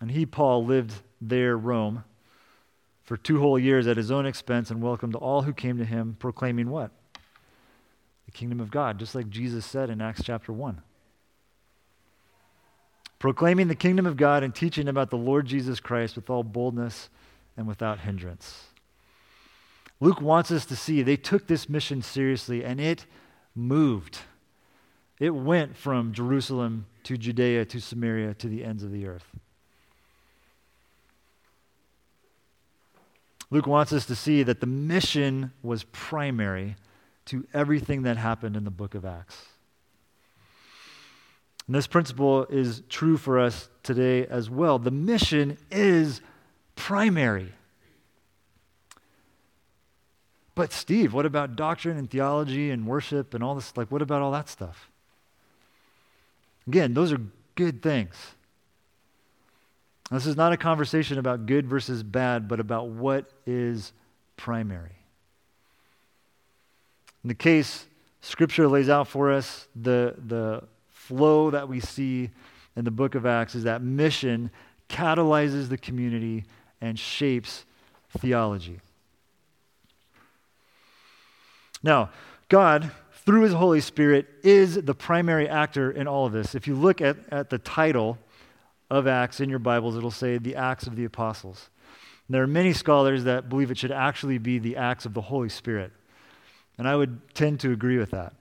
And 0.00 0.10
he, 0.10 0.26
Paul, 0.26 0.64
lived 0.66 0.92
there, 1.22 1.56
Rome, 1.56 2.04
for 3.02 3.16
two 3.16 3.40
whole 3.40 3.58
years 3.58 3.86
at 3.86 3.96
his 3.96 4.10
own 4.10 4.26
expense 4.26 4.70
and 4.70 4.82
welcomed 4.82 5.14
all 5.14 5.42
who 5.42 5.54
came 5.54 5.78
to 5.78 5.86
him, 5.86 6.16
proclaiming 6.18 6.68
what? 6.68 6.90
The 8.26 8.32
kingdom 8.32 8.60
of 8.60 8.70
God, 8.70 8.98
just 8.98 9.14
like 9.14 9.30
Jesus 9.30 9.64
said 9.64 9.88
in 9.88 10.02
Acts 10.02 10.22
chapter 10.22 10.52
1. 10.52 10.82
Proclaiming 13.18 13.68
the 13.68 13.74
kingdom 13.74 14.04
of 14.04 14.18
God 14.18 14.42
and 14.42 14.54
teaching 14.54 14.86
about 14.86 15.08
the 15.08 15.16
Lord 15.16 15.46
Jesus 15.46 15.80
Christ 15.80 16.16
with 16.16 16.28
all 16.28 16.42
boldness 16.42 17.08
and 17.56 17.66
without 17.66 18.00
hindrance. 18.00 18.66
Luke 20.00 20.20
wants 20.20 20.50
us 20.50 20.66
to 20.66 20.76
see 20.76 21.02
they 21.02 21.16
took 21.16 21.46
this 21.46 21.68
mission 21.68 22.02
seriously 22.02 22.64
and 22.64 22.80
it 22.80 23.06
moved. 23.54 24.18
It 25.18 25.30
went 25.30 25.76
from 25.76 26.12
Jerusalem 26.12 26.86
to 27.04 27.16
Judea 27.16 27.64
to 27.66 27.80
Samaria 27.80 28.34
to 28.34 28.48
the 28.48 28.64
ends 28.64 28.82
of 28.82 28.92
the 28.92 29.06
earth. 29.06 29.26
Luke 33.50 33.66
wants 33.66 33.92
us 33.92 34.06
to 34.06 34.16
see 34.16 34.42
that 34.42 34.60
the 34.60 34.66
mission 34.66 35.52
was 35.62 35.84
primary 35.84 36.76
to 37.26 37.46
everything 37.54 38.02
that 38.02 38.16
happened 38.16 38.56
in 38.56 38.64
the 38.64 38.70
book 38.70 38.94
of 38.94 39.04
Acts. 39.04 39.46
And 41.66 41.74
this 41.74 41.86
principle 41.86 42.44
is 42.46 42.82
true 42.88 43.16
for 43.16 43.38
us 43.38 43.68
today 43.82 44.26
as 44.26 44.50
well. 44.50 44.78
The 44.78 44.90
mission 44.90 45.58
is 45.70 46.20
primary. 46.74 47.52
But, 50.56 50.72
Steve, 50.72 51.12
what 51.12 51.26
about 51.26 51.54
doctrine 51.54 51.98
and 51.98 52.10
theology 52.10 52.70
and 52.70 52.86
worship 52.86 53.34
and 53.34 53.44
all 53.44 53.54
this? 53.54 53.76
Like, 53.76 53.92
what 53.92 54.02
about 54.02 54.22
all 54.22 54.32
that 54.32 54.48
stuff? 54.48 54.90
Again, 56.66 56.94
those 56.94 57.12
are 57.12 57.20
good 57.54 57.82
things. 57.82 58.16
This 60.10 60.26
is 60.26 60.34
not 60.34 60.52
a 60.52 60.56
conversation 60.56 61.18
about 61.18 61.46
good 61.46 61.66
versus 61.66 62.02
bad, 62.02 62.48
but 62.48 62.58
about 62.58 62.88
what 62.88 63.30
is 63.46 63.92
primary. 64.36 64.96
In 67.22 67.28
the 67.28 67.34
case 67.34 67.86
Scripture 68.20 68.66
lays 68.66 68.88
out 68.88 69.08
for 69.08 69.30
us, 69.30 69.68
the, 69.76 70.14
the 70.26 70.62
flow 70.88 71.50
that 71.50 71.68
we 71.68 71.80
see 71.80 72.30
in 72.76 72.84
the 72.84 72.90
book 72.90 73.14
of 73.14 73.26
Acts 73.26 73.54
is 73.54 73.64
that 73.64 73.82
mission 73.82 74.50
catalyzes 74.88 75.68
the 75.68 75.78
community 75.78 76.44
and 76.80 76.98
shapes 76.98 77.64
theology. 78.18 78.80
Now, 81.82 82.10
God, 82.48 82.90
through 83.24 83.42
his 83.42 83.52
Holy 83.52 83.80
Spirit, 83.80 84.26
is 84.42 84.74
the 84.76 84.94
primary 84.94 85.48
actor 85.48 85.90
in 85.90 86.06
all 86.06 86.26
of 86.26 86.32
this. 86.32 86.54
If 86.54 86.66
you 86.66 86.74
look 86.74 87.00
at, 87.00 87.16
at 87.30 87.50
the 87.50 87.58
title 87.58 88.18
of 88.90 89.06
Acts 89.06 89.40
in 89.40 89.50
your 89.50 89.58
Bibles, 89.58 89.96
it'll 89.96 90.10
say 90.10 90.38
the 90.38 90.56
Acts 90.56 90.86
of 90.86 90.96
the 90.96 91.04
Apostles. 91.04 91.70
And 92.28 92.34
there 92.34 92.42
are 92.42 92.48
many 92.48 92.72
scholars 92.72 93.24
that 93.24 93.48
believe 93.48 93.70
it 93.70 93.78
should 93.78 93.92
actually 93.92 94.38
be 94.38 94.58
the 94.58 94.76
Acts 94.76 95.06
of 95.06 95.14
the 95.14 95.20
Holy 95.20 95.48
Spirit. 95.48 95.92
And 96.78 96.86
I 96.86 96.96
would 96.96 97.34
tend 97.34 97.60
to 97.60 97.72
agree 97.72 97.98
with 97.98 98.10
that. 98.10 98.34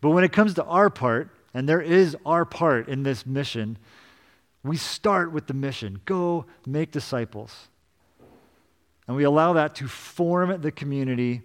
But 0.00 0.10
when 0.10 0.24
it 0.24 0.32
comes 0.32 0.54
to 0.54 0.64
our 0.64 0.90
part, 0.90 1.30
and 1.54 1.68
there 1.68 1.80
is 1.80 2.16
our 2.26 2.44
part 2.44 2.88
in 2.88 3.02
this 3.02 3.24
mission, 3.24 3.78
we 4.64 4.76
start 4.76 5.32
with 5.32 5.46
the 5.46 5.54
mission 5.54 6.00
go 6.04 6.46
make 6.66 6.90
disciples. 6.90 7.68
And 9.06 9.16
we 9.16 9.24
allow 9.24 9.52
that 9.54 9.74
to 9.76 9.88
form 9.88 10.60
the 10.60 10.72
community 10.72 11.42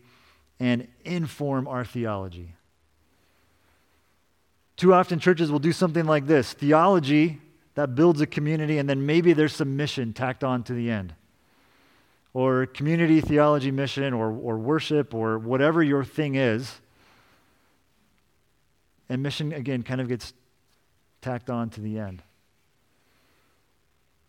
and 0.59 0.87
inform 1.05 1.67
our 1.67 1.85
theology. 1.85 2.53
Too 4.75 4.93
often, 4.93 5.19
churches 5.19 5.51
will 5.51 5.59
do 5.59 5.71
something 5.71 6.05
like 6.05 6.27
this 6.27 6.53
theology 6.53 7.39
that 7.75 7.95
builds 7.95 8.21
a 8.21 8.27
community, 8.27 8.77
and 8.77 8.89
then 8.89 9.05
maybe 9.05 9.33
there's 9.33 9.53
some 9.53 9.75
mission 9.75 10.13
tacked 10.13 10.43
on 10.43 10.63
to 10.63 10.73
the 10.73 10.89
end. 10.89 11.13
Or 12.33 12.65
community 12.67 13.21
theology 13.21 13.71
mission, 13.71 14.13
or, 14.13 14.31
or 14.31 14.57
worship, 14.57 15.13
or 15.13 15.39
whatever 15.39 15.81
your 15.81 16.03
thing 16.03 16.35
is. 16.35 16.79
And 19.09 19.23
mission, 19.23 19.53
again, 19.53 19.83
kind 19.83 20.01
of 20.01 20.07
gets 20.07 20.33
tacked 21.21 21.49
on 21.49 21.69
to 21.71 21.81
the 21.81 21.97
end. 21.97 22.21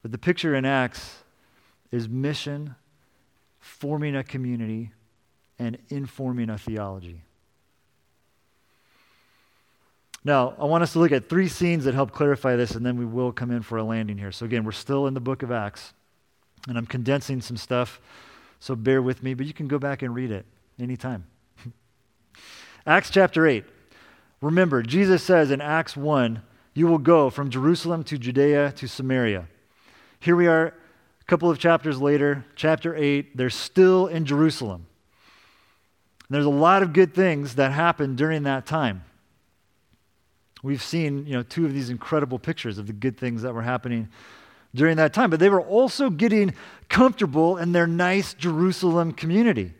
But 0.03 0.12
the 0.12 0.19
picture 0.19 0.55
in 0.55 0.64
Acts 0.64 1.17
is 1.91 2.09
mission, 2.09 2.75
forming 3.61 4.17
a 4.17 4.23
community, 4.23 4.93
and 5.59 5.79
informing 5.88 6.51
a 6.51 6.59
theology. 6.59 7.23
Now, 10.25 10.55
I 10.59 10.64
want 10.64 10.83
us 10.83 10.92
to 10.92 10.99
look 10.99 11.12
at 11.12 11.29
three 11.29 11.49
scenes 11.49 11.85
that 11.85 11.94
help 11.94 12.12
clarify 12.12 12.57
this, 12.57 12.73
and 12.73 12.85
then 12.85 12.97
we 12.97 13.07
will 13.07 13.33
come 13.33 13.51
in 13.51 13.62
for 13.62 13.79
a 13.79 13.85
landing 13.85 14.18
here. 14.18 14.33
So, 14.33 14.44
again, 14.44 14.64
we're 14.64 14.73
still 14.73 15.07
in 15.07 15.14
the 15.14 15.21
book 15.21 15.42
of 15.42 15.51
Acts, 15.51 15.94
and 16.68 16.77
I'm 16.77 16.87
condensing 16.87 17.40
some 17.40 17.57
stuff, 17.57 18.01
so 18.61 18.75
bear 18.75 19.01
with 19.01 19.23
me, 19.23 19.35
but 19.35 19.47
you 19.47 19.55
can 19.55 19.68
go 19.68 19.79
back 19.79 20.03
and 20.03 20.14
read 20.14 20.31
it 20.31 20.44
anytime. 20.79 21.27
Acts 22.87 23.11
chapter 23.11 23.47
8. 23.47 23.64
Remember, 24.40 24.83
Jesus 24.83 25.23
says 25.23 25.51
in 25.51 25.61
Acts 25.61 25.97
1, 25.97 26.42
You 26.75 26.88
will 26.88 26.99
go 26.99 27.31
from 27.31 27.49
Jerusalem 27.49 28.05
to 28.05 28.18
Judea 28.18 28.73
to 28.73 28.88
Samaria. 28.88 29.49
Here 30.21 30.37
we 30.37 30.49
are, 30.49 30.66
a 30.66 31.25
couple 31.27 31.49
of 31.49 31.59
chapters 31.59 32.01
later, 32.01 32.44
chapter 32.57 32.94
8, 32.94 33.37
they're 33.37 33.51
still 33.51 34.09
in 34.09 34.27
Jerusalem. 34.27 34.88
And 36.29 36.35
there's 36.35 36.47
a 36.47 36.51
lot 36.51 36.83
of 36.83 36.93
good 36.93 37.14
things 37.14 37.55
that 37.55 37.73
happened 37.73 38.19
during 38.19 38.43
that 38.43 38.67
time. 38.67 39.05
We've 40.62 40.83
seen, 40.83 41.27
you 41.27 41.35
know, 41.35 41.43
two 41.43 41.64
of 41.64 41.73
these 41.73 41.88
incredible 41.88 42.38
pictures 42.38 42.79
of 42.79 42.87
the 42.87 42.93
good 42.93 43.17
things 43.17 43.43
that 43.43 43.55
were 43.55 43.62
happening 43.62 44.09
during 44.75 44.97
that 44.99 45.14
time, 45.14 45.31
but 45.31 45.41
they 45.41 45.49
were 45.49 45.62
also 45.62 46.11
getting 46.11 46.55
comfortable 46.88 47.57
in 47.57 47.73
their 47.73 47.87
nice 47.87 48.35
Jerusalem 48.35 49.12
community. 49.12 49.73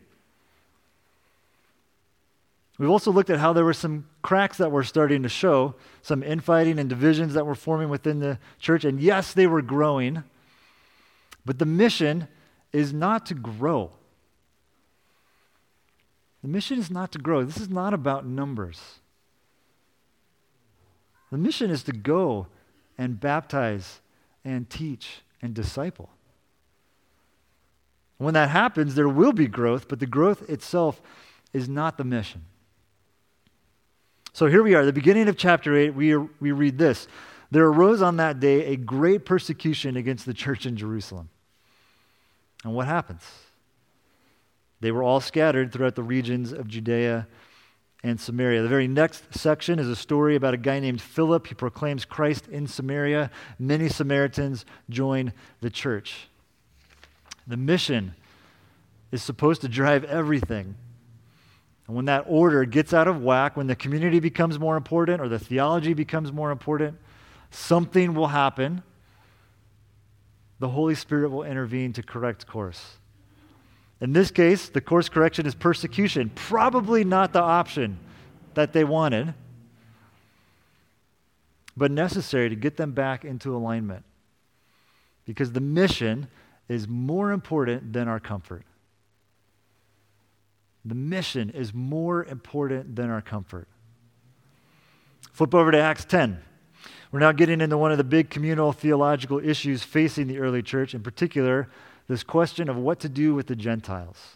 We've 2.79 2.89
also 2.89 3.11
looked 3.11 3.29
at 3.29 3.39
how 3.39 3.51
there 3.51 3.65
were 3.65 3.73
some 3.73 4.07
cracks 4.21 4.57
that 4.57 4.71
were 4.71 4.85
starting 4.85 5.23
to 5.23 5.29
show, 5.29 5.75
some 6.01 6.23
infighting 6.23 6.79
and 6.79 6.89
divisions 6.89 7.33
that 7.33 7.45
were 7.45 7.55
forming 7.55 7.89
within 7.89 8.19
the 8.19 8.39
church. 8.57 8.85
And 8.85 9.01
yes, 9.01 9.33
they 9.33 9.47
were 9.47 9.61
growing, 9.61 10.23
but 11.45 11.59
the 11.59 11.65
mission 11.65 12.29
is 12.71 12.93
not 12.93 13.25
to 13.27 13.33
grow. 13.33 13.91
The 16.41 16.47
mission 16.47 16.79
is 16.79 16.89
not 16.89 17.11
to 17.11 17.19
grow. 17.19 17.43
This 17.43 17.57
is 17.57 17.69
not 17.69 17.93
about 17.93 18.25
numbers. 18.25 18.99
The 21.31 21.37
mission 21.37 21.69
is 21.69 21.83
to 21.83 21.91
go 21.91 22.47
and 22.97 23.19
baptize 23.19 24.01
and 24.43 24.69
teach 24.69 25.21
and 25.41 25.53
disciple. 25.53 26.09
When 28.17 28.33
that 28.33 28.49
happens, 28.49 28.95
there 28.95 29.07
will 29.07 29.31
be 29.31 29.47
growth, 29.47 29.87
but 29.87 29.99
the 29.99 30.05
growth 30.05 30.49
itself 30.49 31.01
is 31.53 31.69
not 31.69 31.97
the 31.97 32.03
mission. 32.03 32.45
So 34.33 34.47
here 34.47 34.63
we 34.63 34.75
are, 34.75 34.85
the 34.85 34.93
beginning 34.93 35.27
of 35.27 35.37
chapter 35.37 35.75
8, 35.75 35.91
we, 35.91 36.15
we 36.15 36.51
read 36.51 36.77
this. 36.77 37.07
There 37.51 37.65
arose 37.65 38.01
on 38.01 38.17
that 38.17 38.39
day 38.39 38.65
a 38.67 38.75
great 38.75 39.25
persecution 39.25 39.97
against 39.97 40.25
the 40.25 40.33
church 40.33 40.65
in 40.65 40.77
Jerusalem. 40.77 41.29
And 42.63 42.73
what 42.73 42.87
happens? 42.87 43.23
They 44.81 44.91
were 44.91 45.03
all 45.03 45.19
scattered 45.19 45.71
throughout 45.71 45.95
the 45.95 46.03
regions 46.03 46.51
of 46.51 46.67
Judea 46.67 47.27
and 48.03 48.19
Samaria. 48.19 48.61
The 48.61 48.69
very 48.69 48.87
next 48.87 49.33
section 49.35 49.77
is 49.77 49.87
a 49.87 49.95
story 49.95 50.35
about 50.35 50.53
a 50.53 50.57
guy 50.57 50.79
named 50.79 51.01
Philip. 51.01 51.47
He 51.47 51.53
proclaims 51.53 52.05
Christ 52.05 52.47
in 52.47 52.67
Samaria. 52.67 53.29
Many 53.57 53.89
Samaritans 53.89 54.65
join 54.89 55.33
the 55.59 55.69
church. 55.69 56.29
The 57.45 57.57
mission 57.57 58.15
is 59.11 59.21
supposed 59.21 59.61
to 59.61 59.67
drive 59.67 60.03
everything. 60.05 60.75
And 61.87 61.95
when 61.95 62.05
that 62.05 62.25
order 62.27 62.65
gets 62.65 62.93
out 62.93 63.07
of 63.07 63.21
whack, 63.21 63.57
when 63.57 63.67
the 63.67 63.75
community 63.75 64.19
becomes 64.19 64.59
more 64.59 64.77
important 64.77 65.19
or 65.19 65.27
the 65.27 65.39
theology 65.39 65.93
becomes 65.93 66.31
more 66.31 66.51
important, 66.51 66.97
something 67.49 68.13
will 68.13 68.27
happen. 68.27 68.83
The 70.59 70.69
Holy 70.69 70.95
Spirit 70.95 71.31
will 71.31 71.43
intervene 71.43 71.91
to 71.93 72.03
correct 72.03 72.45
course. 72.45 72.97
In 74.01 74.13
this 74.13 74.31
case, 74.31 74.69
the 74.69 74.81
course 74.81 75.09
correction 75.09 75.45
is 75.45 75.55
persecution. 75.55 76.31
Probably 76.33 77.03
not 77.03 77.33
the 77.33 77.41
option 77.41 77.99
that 78.53 78.71
they 78.73 78.83
wanted, 78.83 79.33
but 81.75 81.91
necessary 81.91 82.49
to 82.49 82.55
get 82.55 82.77
them 82.77 82.93
back 82.93 83.25
into 83.25 83.55
alignment. 83.55 84.05
Because 85.25 85.51
the 85.51 85.61
mission 85.61 86.27
is 86.67 86.87
more 86.87 87.31
important 87.31 87.93
than 87.93 88.07
our 88.07 88.19
comfort. 88.19 88.63
The 90.85 90.95
mission 90.95 91.49
is 91.49 91.73
more 91.73 92.23
important 92.23 92.95
than 92.95 93.09
our 93.09 93.21
comfort. 93.21 93.67
Flip 95.33 95.53
over 95.53 95.71
to 95.71 95.79
Acts 95.79 96.05
10. 96.05 96.41
We're 97.11 97.19
now 97.19 97.31
getting 97.31 97.59
into 97.59 97.77
one 97.77 97.91
of 97.91 97.97
the 97.97 98.03
big 98.03 98.29
communal 98.29 98.71
theological 98.71 99.39
issues 99.39 99.83
facing 99.83 100.27
the 100.27 100.39
early 100.39 100.61
church, 100.61 100.93
in 100.93 101.01
particular, 101.01 101.69
this 102.09 102.23
question 102.23 102.67
of 102.67 102.75
what 102.75 102.99
to 102.99 103.07
do 103.07 103.33
with 103.33 103.47
the 103.47 103.55
Gentiles. 103.55 104.35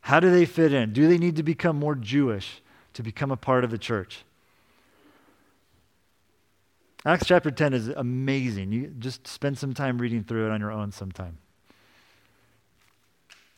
How 0.00 0.18
do 0.18 0.28
they 0.28 0.46
fit 0.46 0.72
in? 0.72 0.92
Do 0.92 1.06
they 1.06 1.18
need 1.18 1.36
to 1.36 1.44
become 1.44 1.78
more 1.78 1.94
Jewish 1.94 2.60
to 2.94 3.02
become 3.02 3.30
a 3.30 3.36
part 3.36 3.64
of 3.64 3.70
the 3.70 3.78
church. 3.78 4.24
Acts 7.04 7.26
chapter 7.26 7.50
10 7.50 7.72
is 7.72 7.88
amazing. 7.88 8.72
You 8.72 8.92
just 8.98 9.26
spend 9.26 9.58
some 9.58 9.74
time 9.74 9.98
reading 9.98 10.22
through 10.22 10.46
it 10.46 10.50
on 10.50 10.60
your 10.60 10.70
own 10.70 10.92
sometime. 10.92 11.38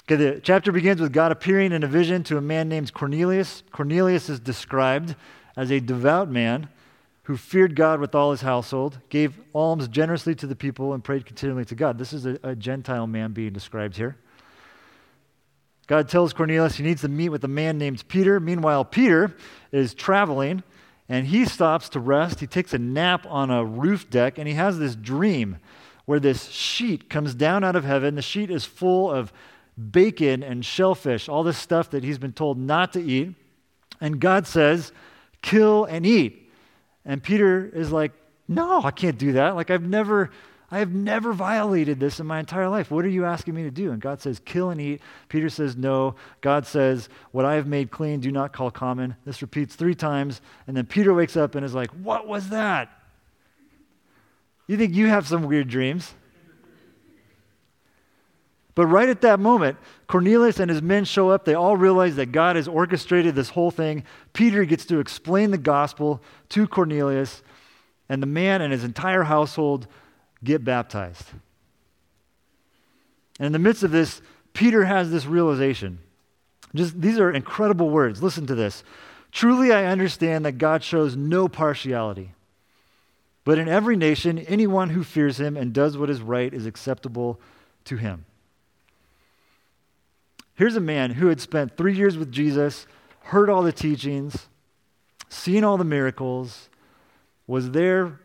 Okay, 0.04 0.16
the 0.16 0.40
chapter 0.40 0.72
begins 0.72 1.00
with 1.00 1.12
God 1.12 1.32
appearing 1.32 1.72
in 1.72 1.82
a 1.82 1.86
vision 1.86 2.22
to 2.24 2.36
a 2.36 2.40
man 2.40 2.68
named 2.68 2.92
Cornelius. 2.92 3.62
Cornelius 3.70 4.28
is 4.28 4.40
described 4.40 5.14
as 5.56 5.70
a 5.70 5.80
devout 5.80 6.30
man 6.30 6.68
who 7.24 7.36
feared 7.36 7.74
God 7.74 8.00
with 8.00 8.14
all 8.14 8.30
his 8.30 8.42
household, 8.42 8.98
gave 9.08 9.40
alms 9.54 9.88
generously 9.88 10.34
to 10.36 10.46
the 10.46 10.56
people, 10.56 10.92
and 10.92 11.02
prayed 11.02 11.26
continually 11.26 11.64
to 11.66 11.74
God. 11.74 11.98
This 11.98 12.12
is 12.12 12.26
a, 12.26 12.38
a 12.42 12.54
Gentile 12.54 13.06
man 13.06 13.32
being 13.32 13.52
described 13.52 13.96
here. 13.96 14.16
God 15.86 16.08
tells 16.08 16.32
Cornelius 16.32 16.76
he 16.76 16.82
needs 16.82 17.02
to 17.02 17.08
meet 17.08 17.28
with 17.28 17.44
a 17.44 17.48
man 17.48 17.78
named 17.78 18.06
Peter. 18.08 18.40
Meanwhile, 18.40 18.86
Peter 18.86 19.34
is 19.72 19.92
traveling 19.94 20.62
and 21.08 21.26
he 21.26 21.44
stops 21.44 21.90
to 21.90 22.00
rest. 22.00 22.40
He 22.40 22.46
takes 22.46 22.72
a 22.72 22.78
nap 22.78 23.26
on 23.28 23.50
a 23.50 23.64
roof 23.64 24.08
deck 24.08 24.38
and 24.38 24.48
he 24.48 24.54
has 24.54 24.78
this 24.78 24.94
dream 24.94 25.58
where 26.06 26.20
this 26.20 26.48
sheet 26.48 27.10
comes 27.10 27.34
down 27.34 27.64
out 27.64 27.76
of 27.76 27.84
heaven. 27.84 28.14
The 28.14 28.22
sheet 28.22 28.50
is 28.50 28.64
full 28.64 29.10
of 29.10 29.32
bacon 29.90 30.42
and 30.42 30.64
shellfish, 30.64 31.28
all 31.28 31.42
this 31.42 31.58
stuff 31.58 31.90
that 31.90 32.04
he's 32.04 32.18
been 32.18 32.32
told 32.32 32.58
not 32.58 32.92
to 32.94 33.02
eat. 33.02 33.34
And 34.00 34.20
God 34.20 34.46
says, 34.46 34.92
kill 35.42 35.84
and 35.84 36.06
eat. 36.06 36.43
And 37.04 37.22
Peter 37.22 37.70
is 37.72 37.92
like, 37.92 38.12
no, 38.48 38.82
I 38.82 38.90
can't 38.90 39.18
do 39.18 39.32
that. 39.32 39.54
Like, 39.54 39.70
I've 39.70 39.82
never 39.82 40.30
I 40.70 40.78
have 40.78 40.92
never 40.92 41.32
violated 41.32 42.00
this 42.00 42.18
in 42.18 42.26
my 42.26 42.40
entire 42.40 42.68
life. 42.68 42.90
What 42.90 43.04
are 43.04 43.08
you 43.08 43.24
asking 43.24 43.54
me 43.54 43.62
to 43.62 43.70
do? 43.70 43.92
And 43.92 44.00
God 44.00 44.20
says, 44.20 44.40
Kill 44.44 44.70
and 44.70 44.80
eat. 44.80 45.00
Peter 45.28 45.48
says, 45.48 45.76
No. 45.76 46.16
God 46.40 46.66
says, 46.66 47.08
What 47.30 47.44
I 47.44 47.54
have 47.54 47.68
made 47.68 47.92
clean, 47.92 48.18
do 48.18 48.32
not 48.32 48.52
call 48.52 48.72
common. 48.72 49.14
This 49.24 49.40
repeats 49.40 49.76
three 49.76 49.94
times. 49.94 50.40
And 50.66 50.76
then 50.76 50.86
Peter 50.86 51.14
wakes 51.14 51.36
up 51.36 51.54
and 51.54 51.64
is 51.64 51.74
like, 51.74 51.90
What 51.90 52.26
was 52.26 52.48
that? 52.48 52.90
You 54.66 54.76
think 54.76 54.94
you 54.94 55.06
have 55.06 55.28
some 55.28 55.44
weird 55.44 55.68
dreams? 55.68 56.12
But 58.74 58.86
right 58.86 59.08
at 59.08 59.20
that 59.20 59.38
moment, 59.38 59.76
Cornelius 60.08 60.58
and 60.58 60.70
his 60.70 60.82
men 60.82 61.04
show 61.04 61.30
up. 61.30 61.44
They 61.44 61.54
all 61.54 61.76
realize 61.76 62.16
that 62.16 62.32
God 62.32 62.56
has 62.56 62.66
orchestrated 62.66 63.34
this 63.34 63.50
whole 63.50 63.70
thing. 63.70 64.04
Peter 64.32 64.64
gets 64.64 64.84
to 64.86 64.98
explain 64.98 65.50
the 65.50 65.58
gospel 65.58 66.20
to 66.50 66.66
Cornelius, 66.66 67.42
and 68.08 68.22
the 68.22 68.26
man 68.26 68.60
and 68.60 68.72
his 68.72 68.84
entire 68.84 69.22
household 69.22 69.86
get 70.42 70.64
baptized. 70.64 71.26
And 73.38 73.46
in 73.46 73.52
the 73.52 73.58
midst 73.58 73.82
of 73.82 73.92
this, 73.92 74.20
Peter 74.52 74.84
has 74.84 75.10
this 75.10 75.26
realization. 75.26 75.98
Just 76.74 77.00
these 77.00 77.18
are 77.18 77.30
incredible 77.30 77.90
words. 77.90 78.22
Listen 78.22 78.46
to 78.46 78.54
this. 78.54 78.82
Truly 79.30 79.72
I 79.72 79.86
understand 79.86 80.44
that 80.44 80.58
God 80.58 80.82
shows 80.82 81.16
no 81.16 81.48
partiality. 81.48 82.32
But 83.44 83.58
in 83.58 83.68
every 83.68 83.96
nation, 83.96 84.38
anyone 84.38 84.90
who 84.90 85.04
fears 85.04 85.38
him 85.38 85.56
and 85.56 85.72
does 85.72 85.98
what 85.98 86.10
is 86.10 86.20
right 86.20 86.52
is 86.52 86.66
acceptable 86.66 87.40
to 87.84 87.96
him. 87.96 88.24
Here's 90.54 90.76
a 90.76 90.80
man 90.80 91.12
who 91.12 91.26
had 91.26 91.40
spent 91.40 91.76
three 91.76 91.94
years 91.94 92.16
with 92.16 92.30
Jesus, 92.30 92.86
heard 93.24 93.50
all 93.50 93.62
the 93.62 93.72
teachings, 93.72 94.48
seen 95.28 95.64
all 95.64 95.76
the 95.76 95.84
miracles, 95.84 96.68
was 97.46 97.72
there 97.72 98.20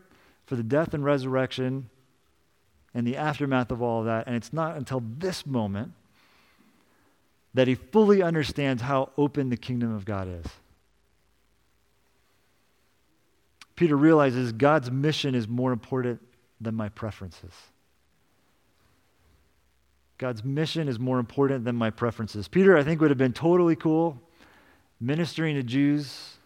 for 0.46 0.56
the 0.56 0.62
death 0.62 0.94
and 0.94 1.04
resurrection, 1.04 1.90
and 2.94 3.06
the 3.06 3.16
aftermath 3.16 3.70
of 3.70 3.82
all 3.82 4.00
of 4.00 4.06
that. 4.06 4.26
And 4.26 4.36
it's 4.36 4.52
not 4.52 4.76
until 4.76 5.02
this 5.18 5.46
moment 5.46 5.92
that 7.54 7.68
he 7.68 7.74
fully 7.74 8.22
understands 8.22 8.82
how 8.82 9.10
open 9.16 9.48
the 9.48 9.56
kingdom 9.56 9.94
of 9.94 10.04
God 10.04 10.28
is. 10.28 10.46
Peter 13.74 13.96
realizes 13.96 14.52
God's 14.52 14.90
mission 14.90 15.34
is 15.34 15.48
more 15.48 15.72
important 15.72 16.20
than 16.60 16.74
my 16.74 16.88
preferences. 16.90 17.52
God's 20.20 20.44
mission 20.44 20.86
is 20.86 21.00
more 21.00 21.18
important 21.18 21.64
than 21.64 21.74
my 21.74 21.90
preferences. 21.90 22.46
Peter, 22.46 22.76
I 22.76 22.84
think, 22.84 23.00
would 23.00 23.10
have 23.10 23.18
been 23.18 23.32
totally 23.32 23.74
cool 23.74 24.20
ministering 25.00 25.56
to 25.56 25.62
Jews, 25.62 26.36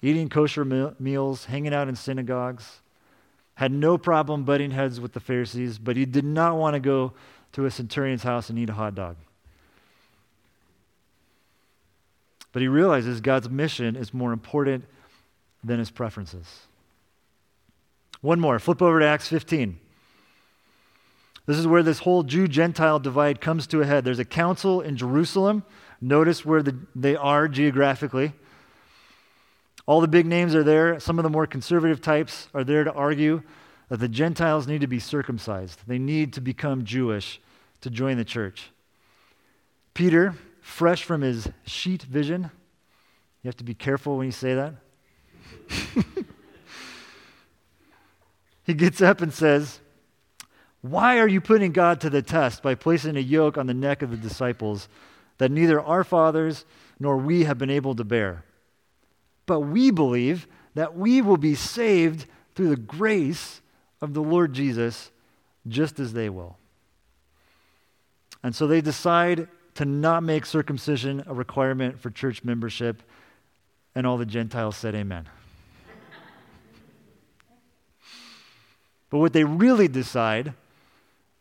eating 0.00 0.28
kosher 0.28 0.64
meals, 0.98 1.44
hanging 1.46 1.74
out 1.74 1.88
in 1.88 1.96
synagogues 1.96 2.80
had 3.54 3.72
no 3.72 3.98
problem 3.98 4.44
butting 4.44 4.70
heads 4.70 5.00
with 5.00 5.12
the 5.12 5.20
Pharisees, 5.20 5.78
but 5.78 5.96
he 5.96 6.04
did 6.04 6.24
not 6.24 6.56
want 6.56 6.74
to 6.74 6.80
go 6.80 7.12
to 7.52 7.66
a 7.66 7.70
centurion's 7.70 8.22
house 8.22 8.48
and 8.50 8.58
eat 8.58 8.70
a 8.70 8.72
hot 8.72 8.94
dog. 8.94 9.16
But 12.52 12.62
he 12.62 12.68
realizes 12.68 13.20
God's 13.20 13.48
mission 13.48 13.96
is 13.96 14.12
more 14.12 14.32
important 14.32 14.84
than 15.62 15.78
his 15.78 15.90
preferences. 15.90 16.66
One 18.20 18.40
more, 18.40 18.58
flip 18.58 18.80
over 18.82 19.00
to 19.00 19.06
Acts 19.06 19.28
15. 19.28 19.78
This 21.46 21.58
is 21.58 21.66
where 21.66 21.82
this 21.82 22.00
whole 22.00 22.22
Jew 22.22 22.46
Gentile 22.46 23.00
divide 23.00 23.40
comes 23.40 23.66
to 23.68 23.80
a 23.80 23.86
head. 23.86 24.04
There's 24.04 24.18
a 24.18 24.24
council 24.24 24.80
in 24.80 24.96
Jerusalem. 24.96 25.64
Notice 26.00 26.44
where 26.44 26.62
the, 26.62 26.76
they 26.94 27.16
are 27.16 27.48
geographically. 27.48 28.32
All 29.86 30.00
the 30.00 30.08
big 30.08 30.26
names 30.26 30.54
are 30.54 30.62
there. 30.62 31.00
Some 31.00 31.18
of 31.18 31.24
the 31.24 31.30
more 31.30 31.46
conservative 31.46 32.00
types 32.00 32.48
are 32.54 32.62
there 32.62 32.84
to 32.84 32.92
argue 32.92 33.42
that 33.88 33.98
the 33.98 34.08
Gentiles 34.08 34.66
need 34.66 34.80
to 34.80 34.86
be 34.86 35.00
circumcised. 35.00 35.80
They 35.86 35.98
need 35.98 36.32
to 36.34 36.40
become 36.40 36.84
Jewish 36.84 37.40
to 37.80 37.90
join 37.90 38.16
the 38.16 38.24
church. 38.24 38.70
Peter, 39.92 40.34
fresh 40.60 41.02
from 41.02 41.20
his 41.20 41.48
sheet 41.66 42.02
vision, 42.02 42.50
you 43.42 43.48
have 43.48 43.56
to 43.56 43.64
be 43.64 43.74
careful 43.74 44.16
when 44.16 44.26
you 44.26 44.32
say 44.32 44.54
that. 44.54 44.74
he 48.64 48.72
gets 48.72 49.02
up 49.02 49.20
and 49.20 49.34
says, 49.34 49.80
Why 50.82 51.18
are 51.18 51.28
you 51.28 51.40
putting 51.40 51.72
God 51.72 52.00
to 52.02 52.10
the 52.10 52.22
test 52.22 52.62
by 52.62 52.74
placing 52.74 53.16
a 53.16 53.20
yoke 53.20 53.56
on 53.56 53.66
the 53.66 53.74
neck 53.74 54.02
of 54.02 54.10
the 54.10 54.16
disciples 54.16 54.88
that 55.38 55.50
neither 55.50 55.80
our 55.80 56.04
fathers 56.04 56.64
nor 57.00 57.16
we 57.16 57.44
have 57.44 57.58
been 57.58 57.70
able 57.70 57.94
to 57.94 58.04
bear? 58.04 58.44
but 59.46 59.60
we 59.60 59.90
believe 59.90 60.46
that 60.74 60.96
we 60.96 61.20
will 61.20 61.36
be 61.36 61.54
saved 61.54 62.26
through 62.54 62.70
the 62.70 62.76
grace 62.76 63.60
of 64.00 64.14
the 64.14 64.22
Lord 64.22 64.52
Jesus 64.52 65.10
just 65.68 66.00
as 66.00 66.12
they 66.12 66.28
will. 66.28 66.56
And 68.42 68.54
so 68.54 68.66
they 68.66 68.80
decide 68.80 69.48
to 69.74 69.84
not 69.84 70.22
make 70.22 70.46
circumcision 70.46 71.22
a 71.26 71.34
requirement 71.34 72.00
for 72.00 72.10
church 72.10 72.44
membership, 72.44 73.02
and 73.94 74.06
all 74.06 74.16
the 74.16 74.26
Gentiles 74.26 74.76
said, 74.76 74.94
Amen. 74.94 75.28
but 79.10 79.18
what 79.18 79.32
they 79.32 79.44
really 79.44 79.88
decide 79.88 80.54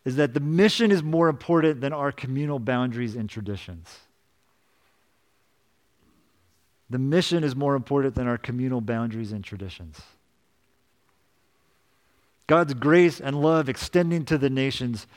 is 0.04 0.16
that 0.16 0.34
the 0.34 0.40
mission 0.40 0.92
is 0.92 1.04
more 1.04 1.30
important 1.30 1.82
than 1.82 1.94
our 1.94 2.12
communal 2.12 2.60
boundaries 2.60 3.16
and 3.16 3.30
traditions. 3.30 4.00
The 6.90 7.00
mission 7.00 7.44
is 7.44 7.56
more 7.56 7.76
important 7.76 8.16
than 8.16 8.28
our 8.28 8.38
communal 8.38 8.82
boundaries 8.82 9.32
and 9.32 9.44
traditions. 9.44 10.02
God's 12.48 12.74
grace 12.74 13.22
and 13.22 13.42
love 13.42 13.70
extending 13.70 14.26
to 14.26 14.38
the 14.38 14.50
nations 14.50 15.08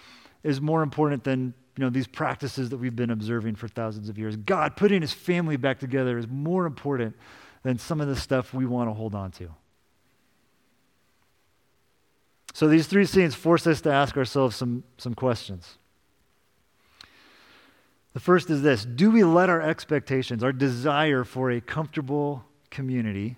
is 0.44 0.60
more 0.60 0.82
important 0.82 1.24
than 1.24 1.54
you 1.76 1.82
know, 1.82 1.90
these 1.90 2.06
practices 2.06 2.70
that 2.70 2.76
we've 2.76 2.94
been 2.94 3.10
observing 3.10 3.56
for 3.56 3.66
thousands 3.66 4.08
of 4.08 4.18
years. 4.18 4.36
God 4.36 4.76
putting 4.76 5.00
his 5.00 5.12
family 5.12 5.56
back 5.56 5.80
together 5.80 6.16
is 6.16 6.28
more 6.28 6.66
important 6.66 7.16
than 7.64 7.78
some 7.78 8.00
of 8.00 8.06
the 8.06 8.14
stuff 8.14 8.54
we 8.54 8.66
want 8.66 8.88
to 8.88 8.94
hold 8.94 9.14
on 9.14 9.32
to. 9.32 9.50
So 12.54 12.68
these 12.68 12.86
three 12.86 13.04
scenes 13.04 13.34
force 13.34 13.66
us 13.66 13.80
to 13.80 13.92
ask 13.92 14.16
ourselves 14.16 14.54
some, 14.54 14.84
some 14.96 15.12
questions. 15.12 15.76
The 18.14 18.20
first 18.20 18.48
is 18.48 18.62
this 18.62 18.84
Do 18.84 19.10
we 19.10 19.24
let 19.24 19.50
our 19.50 19.60
expectations, 19.60 20.42
our 20.42 20.52
desire 20.52 21.24
for 21.24 21.50
a 21.50 21.60
comfortable 21.60 22.44
community, 22.70 23.36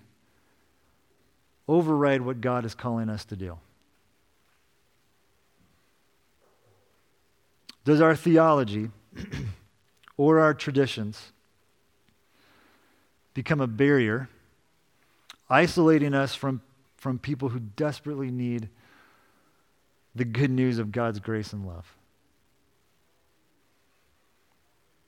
override 1.67 2.21
what 2.21 2.41
God 2.41 2.63
is 2.63 2.75
calling 2.75 3.09
us 3.09 3.25
to 3.25 3.35
do? 3.35 3.57
Does 7.85 8.01
our 8.01 8.15
theology 8.15 8.91
or 10.17 10.39
our 10.39 10.53
traditions 10.53 11.31
become 13.33 13.61
a 13.61 13.67
barrier, 13.67 14.29
isolating 15.49 16.13
us 16.13 16.35
from, 16.35 16.61
from 16.97 17.17
people 17.17 17.49
who 17.49 17.59
desperately 17.59 18.29
need 18.29 18.69
the 20.17 20.25
good 20.25 20.51
news 20.51 20.79
of 20.79 20.91
God's 20.91 21.19
grace 21.19 21.53
and 21.53 21.65
love? 21.65 21.93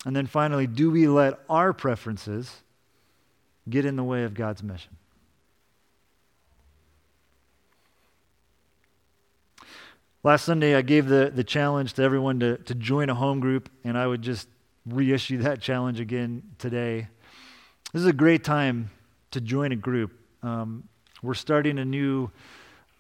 And 0.06 0.16
then 0.16 0.28
finally, 0.28 0.66
do 0.66 0.92
we 0.92 1.08
let 1.08 1.40
our 1.50 1.74
preferences 1.74 2.62
get 3.70 3.86
in 3.86 3.96
the 3.96 4.04
way 4.04 4.24
of 4.24 4.34
God's 4.34 4.64
mission? 4.64 4.96
Last 10.22 10.44
Sunday, 10.44 10.76
I 10.76 10.82
gave 10.82 11.08
the, 11.08 11.32
the 11.34 11.44
challenge 11.44 11.94
to 11.94 12.04
everyone 12.04 12.40
to, 12.42 12.58
to 12.58 12.76
join 12.76 13.10
a 13.10 13.16
home 13.16 13.40
group, 13.40 13.70
and 13.84 13.98
I 13.98 14.06
would 14.06 14.22
just 14.22 14.48
reissue 14.86 15.38
that 15.40 15.62
challenge 15.62 16.00
again 16.00 16.44
today. 16.58 17.08
This 17.94 18.02
is 18.02 18.06
a 18.06 18.14
great 18.14 18.44
time 18.44 18.92
to 19.32 19.42
join 19.42 19.72
a 19.72 19.78
group. 19.78 20.12
Um, 20.44 20.90
we're 21.22 21.36
starting 21.36 21.80
a 21.80 21.86
new 21.86 22.32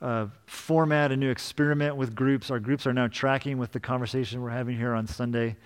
uh, 0.02 0.28
format, 0.46 1.12
a 1.12 1.18
new 1.18 1.30
experiment 1.30 1.96
with 1.96 2.16
groups. 2.16 2.50
Our 2.50 2.60
groups 2.60 2.88
are 2.88 2.94
now 2.94 3.08
tracking 3.08 3.58
with 3.58 3.72
the 3.72 3.80
conversation 3.80 4.42
we're 4.42 4.50
having 4.50 4.78
here 4.78 4.94
on 4.94 5.08
Sunday. 5.08 5.58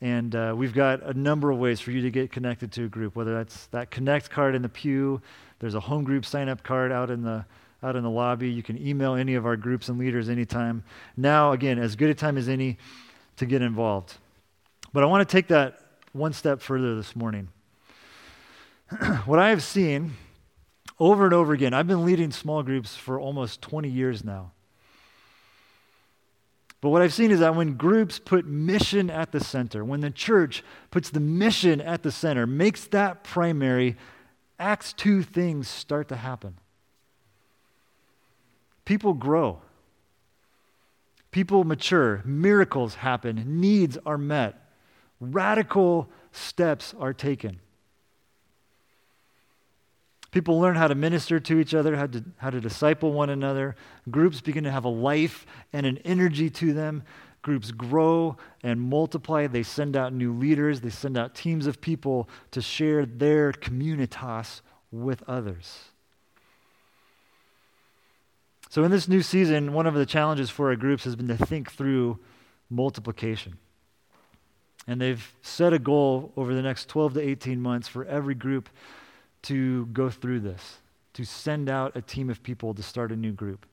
And 0.00 0.34
uh, 0.34 0.54
we've 0.56 0.74
got 0.74 1.02
a 1.02 1.14
number 1.14 1.50
of 1.50 1.58
ways 1.58 1.80
for 1.80 1.90
you 1.90 2.02
to 2.02 2.10
get 2.10 2.30
connected 2.30 2.72
to 2.72 2.84
a 2.84 2.88
group, 2.88 3.16
whether 3.16 3.34
that's 3.34 3.66
that 3.68 3.90
connect 3.90 4.30
card 4.30 4.54
in 4.54 4.62
the 4.62 4.68
pew, 4.68 5.22
there's 5.60 5.74
a 5.74 5.80
home 5.80 6.04
group 6.04 6.26
sign 6.26 6.48
up 6.48 6.62
card 6.62 6.92
out 6.92 7.10
in 7.10 7.22
the 7.22 7.44
out 7.82 7.96
in 7.96 8.02
the 8.02 8.10
lobby. 8.10 8.50
You 8.50 8.62
can 8.62 8.78
email 8.78 9.14
any 9.14 9.34
of 9.34 9.46
our 9.46 9.56
groups 9.56 9.88
and 9.88 9.98
leaders 9.98 10.28
anytime. 10.28 10.84
Now, 11.16 11.52
again, 11.52 11.78
as 11.78 11.96
good 11.96 12.10
a 12.10 12.14
time 12.14 12.36
as 12.36 12.48
any 12.48 12.78
to 13.36 13.46
get 13.46 13.62
involved. 13.62 14.14
But 14.92 15.02
I 15.02 15.06
want 15.06 15.26
to 15.28 15.32
take 15.32 15.48
that 15.48 15.78
one 16.12 16.32
step 16.32 16.60
further 16.60 16.94
this 16.94 17.16
morning. 17.16 17.48
what 19.24 19.38
I 19.38 19.50
have 19.50 19.62
seen 19.62 20.12
over 20.98 21.24
and 21.24 21.34
over 21.34 21.52
again, 21.52 21.74
I've 21.74 21.86
been 21.86 22.04
leading 22.04 22.30
small 22.30 22.62
groups 22.62 22.96
for 22.96 23.18
almost 23.18 23.60
20 23.62 23.88
years 23.88 24.24
now. 24.24 24.52
But 26.80 26.90
what 26.90 27.00
I've 27.00 27.14
seen 27.14 27.30
is 27.30 27.40
that 27.40 27.56
when 27.56 27.74
groups 27.74 28.18
put 28.18 28.46
mission 28.46 29.08
at 29.08 29.32
the 29.32 29.40
center, 29.40 29.82
when 29.84 30.00
the 30.00 30.10
church 30.10 30.62
puts 30.90 31.08
the 31.08 31.18
mission 31.18 31.80
at 31.80 32.02
the 32.02 32.12
center, 32.12 32.46
makes 32.46 32.84
that 32.88 33.24
primary, 33.24 33.96
Acts 34.58 34.92
2 34.92 35.22
things 35.22 35.66
start 35.66 36.08
to 36.08 36.16
happen. 36.16 36.58
People 38.84 39.14
grow, 39.14 39.62
people 41.30 41.64
mature, 41.64 42.20
miracles 42.26 42.96
happen, 42.96 43.60
needs 43.62 43.96
are 44.04 44.18
met, 44.18 44.70
radical 45.20 46.10
steps 46.32 46.94
are 47.00 47.14
taken. 47.14 47.60
People 50.34 50.58
learn 50.58 50.74
how 50.74 50.88
to 50.88 50.96
minister 50.96 51.38
to 51.38 51.60
each 51.60 51.74
other, 51.74 51.94
how 51.94 52.08
to, 52.08 52.24
how 52.38 52.50
to 52.50 52.60
disciple 52.60 53.12
one 53.12 53.30
another. 53.30 53.76
Groups 54.10 54.40
begin 54.40 54.64
to 54.64 54.70
have 54.72 54.84
a 54.84 54.88
life 54.88 55.46
and 55.72 55.86
an 55.86 55.98
energy 55.98 56.50
to 56.50 56.72
them. 56.72 57.04
Groups 57.42 57.70
grow 57.70 58.36
and 58.60 58.80
multiply. 58.80 59.46
They 59.46 59.62
send 59.62 59.94
out 59.94 60.12
new 60.12 60.32
leaders, 60.32 60.80
they 60.80 60.90
send 60.90 61.16
out 61.16 61.36
teams 61.36 61.68
of 61.68 61.80
people 61.80 62.28
to 62.50 62.60
share 62.60 63.06
their 63.06 63.52
communitas 63.52 64.60
with 64.90 65.22
others. 65.28 65.84
So, 68.70 68.82
in 68.82 68.90
this 68.90 69.06
new 69.06 69.22
season, 69.22 69.72
one 69.72 69.86
of 69.86 69.94
the 69.94 70.04
challenges 70.04 70.50
for 70.50 70.70
our 70.70 70.76
groups 70.76 71.04
has 71.04 71.14
been 71.14 71.28
to 71.28 71.36
think 71.36 71.70
through 71.70 72.18
multiplication. 72.68 73.56
And 74.88 75.00
they've 75.00 75.32
set 75.42 75.72
a 75.72 75.78
goal 75.78 76.32
over 76.36 76.52
the 76.52 76.62
next 76.62 76.88
12 76.88 77.14
to 77.14 77.20
18 77.20 77.60
months 77.60 77.86
for 77.86 78.04
every 78.04 78.34
group 78.34 78.68
to 79.44 79.86
go 79.86 80.10
through 80.10 80.40
this, 80.40 80.78
to 81.14 81.24
send 81.24 81.68
out 81.68 81.96
a 81.96 82.02
team 82.02 82.28
of 82.30 82.42
people 82.42 82.74
to 82.74 82.82
start 82.82 83.12
a 83.12 83.16
new 83.16 83.32
group. 83.32 83.66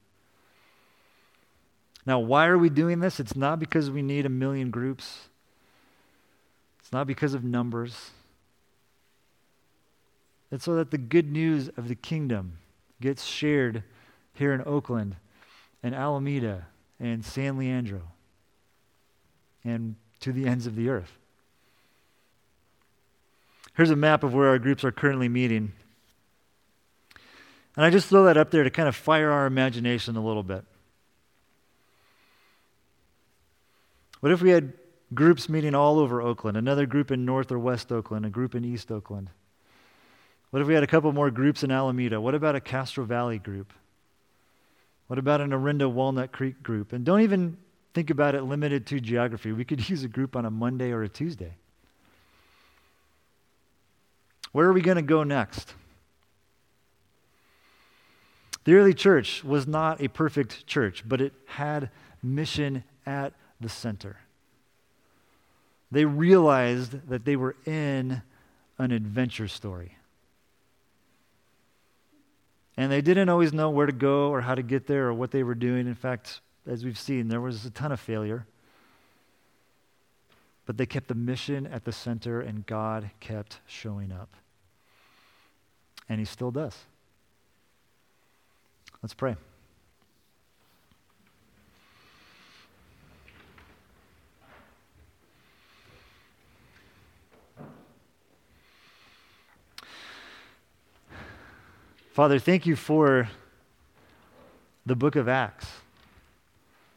Now, 2.05 2.19
why 2.19 2.47
are 2.47 2.57
we 2.57 2.69
doing 2.69 2.99
this? 2.99 3.19
It's 3.19 3.35
not 3.35 3.59
because 3.59 3.91
we 3.91 4.01
need 4.01 4.25
a 4.25 4.29
million 4.29 4.71
groups, 4.71 5.29
it's 6.79 6.91
not 6.91 7.07
because 7.07 7.33
of 7.33 7.43
numbers. 7.43 8.11
It's 10.51 10.65
so 10.65 10.75
that 10.75 10.91
the 10.91 10.97
good 10.97 11.31
news 11.31 11.69
of 11.77 11.87
the 11.87 11.95
kingdom 11.95 12.57
gets 12.99 13.23
shared 13.23 13.83
here 14.33 14.53
in 14.53 14.61
Oakland 14.65 15.15
and 15.81 15.95
Alameda 15.95 16.67
and 16.99 17.23
San 17.23 17.57
Leandro 17.57 18.01
and 19.63 19.95
to 20.19 20.33
the 20.33 20.45
ends 20.45 20.67
of 20.67 20.75
the 20.75 20.89
earth. 20.89 21.20
Here's 23.75 23.89
a 23.89 23.95
map 23.95 24.23
of 24.23 24.33
where 24.33 24.49
our 24.49 24.59
groups 24.59 24.83
are 24.83 24.91
currently 24.91 25.29
meeting. 25.29 25.73
And 27.75 27.85
I 27.85 27.89
just 27.89 28.07
throw 28.07 28.25
that 28.25 28.37
up 28.37 28.51
there 28.51 28.63
to 28.63 28.69
kind 28.69 28.89
of 28.89 28.95
fire 28.95 29.31
our 29.31 29.45
imagination 29.45 30.17
a 30.17 30.23
little 30.23 30.43
bit. 30.43 30.65
What 34.19 34.31
if 34.31 34.41
we 34.41 34.51
had 34.51 34.73
groups 35.13 35.49
meeting 35.49 35.73
all 35.73 35.99
over 35.99 36.21
Oakland? 36.21 36.57
Another 36.57 36.85
group 36.85 37.11
in 37.11 37.25
North 37.25 37.51
or 37.51 37.57
West 37.57 37.91
Oakland, 37.91 38.25
a 38.25 38.29
group 38.29 38.55
in 38.55 38.65
East 38.65 38.91
Oakland. 38.91 39.29
What 40.51 40.61
if 40.61 40.67
we 40.67 40.73
had 40.73 40.83
a 40.83 40.87
couple 40.87 41.11
more 41.13 41.31
groups 41.31 41.63
in 41.63 41.71
Alameda? 41.71 42.19
What 42.19 42.35
about 42.35 42.55
a 42.55 42.61
Castro 42.61 43.05
Valley 43.05 43.39
group? 43.39 43.71
What 45.07 45.17
about 45.17 45.41
an 45.41 45.53
Orinda 45.53 45.89
Walnut 45.89 46.31
Creek 46.31 46.61
group? 46.61 46.93
And 46.93 47.05
don't 47.05 47.21
even 47.21 47.57
think 47.93 48.09
about 48.09 48.35
it 48.35 48.43
limited 48.43 48.85
to 48.87 48.99
geography. 48.99 49.51
We 49.53 49.65
could 49.65 49.89
use 49.89 50.03
a 50.03 50.09
group 50.09 50.35
on 50.35 50.45
a 50.45 50.51
Monday 50.51 50.91
or 50.91 51.03
a 51.03 51.09
Tuesday. 51.09 51.55
Where 54.51 54.67
are 54.67 54.73
we 54.73 54.81
going 54.81 54.97
to 54.97 55.01
go 55.01 55.23
next? 55.23 55.73
The 58.63 58.75
early 58.75 58.93
church 58.93 59.43
was 59.43 59.65
not 59.65 60.01
a 60.01 60.07
perfect 60.07 60.67
church, 60.67 61.03
but 61.07 61.21
it 61.21 61.33
had 61.45 61.89
mission 62.21 62.83
at 63.05 63.33
the 63.59 63.69
center. 63.69 64.17
They 65.91 66.05
realized 66.05 67.09
that 67.09 67.25
they 67.25 67.35
were 67.35 67.55
in 67.65 68.21
an 68.77 68.91
adventure 68.91 69.47
story. 69.47 69.97
And 72.77 72.91
they 72.91 73.01
didn't 73.01 73.29
always 73.29 73.51
know 73.51 73.69
where 73.69 73.85
to 73.85 73.91
go 73.91 74.29
or 74.29 74.41
how 74.41 74.55
to 74.55 74.63
get 74.63 74.87
there 74.87 75.07
or 75.07 75.13
what 75.13 75.31
they 75.31 75.43
were 75.43 75.55
doing. 75.55 75.87
In 75.87 75.95
fact, 75.95 76.41
as 76.65 76.85
we've 76.85 76.97
seen, 76.97 77.27
there 77.27 77.41
was 77.41 77.65
a 77.65 77.69
ton 77.69 77.91
of 77.91 77.99
failure. 77.99 78.45
But 80.65 80.77
they 80.77 80.85
kept 80.85 81.07
the 81.07 81.15
mission 81.15 81.67
at 81.67 81.83
the 81.83 81.91
center, 81.91 82.39
and 82.39 82.65
God 82.65 83.11
kept 83.19 83.59
showing 83.65 84.11
up. 84.11 84.29
And 86.09 86.19
He 86.19 86.25
still 86.25 86.51
does. 86.51 86.77
Let's 89.01 89.13
pray. 89.13 89.35
Father, 102.11 102.39
thank 102.39 102.65
you 102.65 102.75
for 102.75 103.29
the 104.85 104.95
book 104.95 105.15
of 105.15 105.29
Acts, 105.29 105.65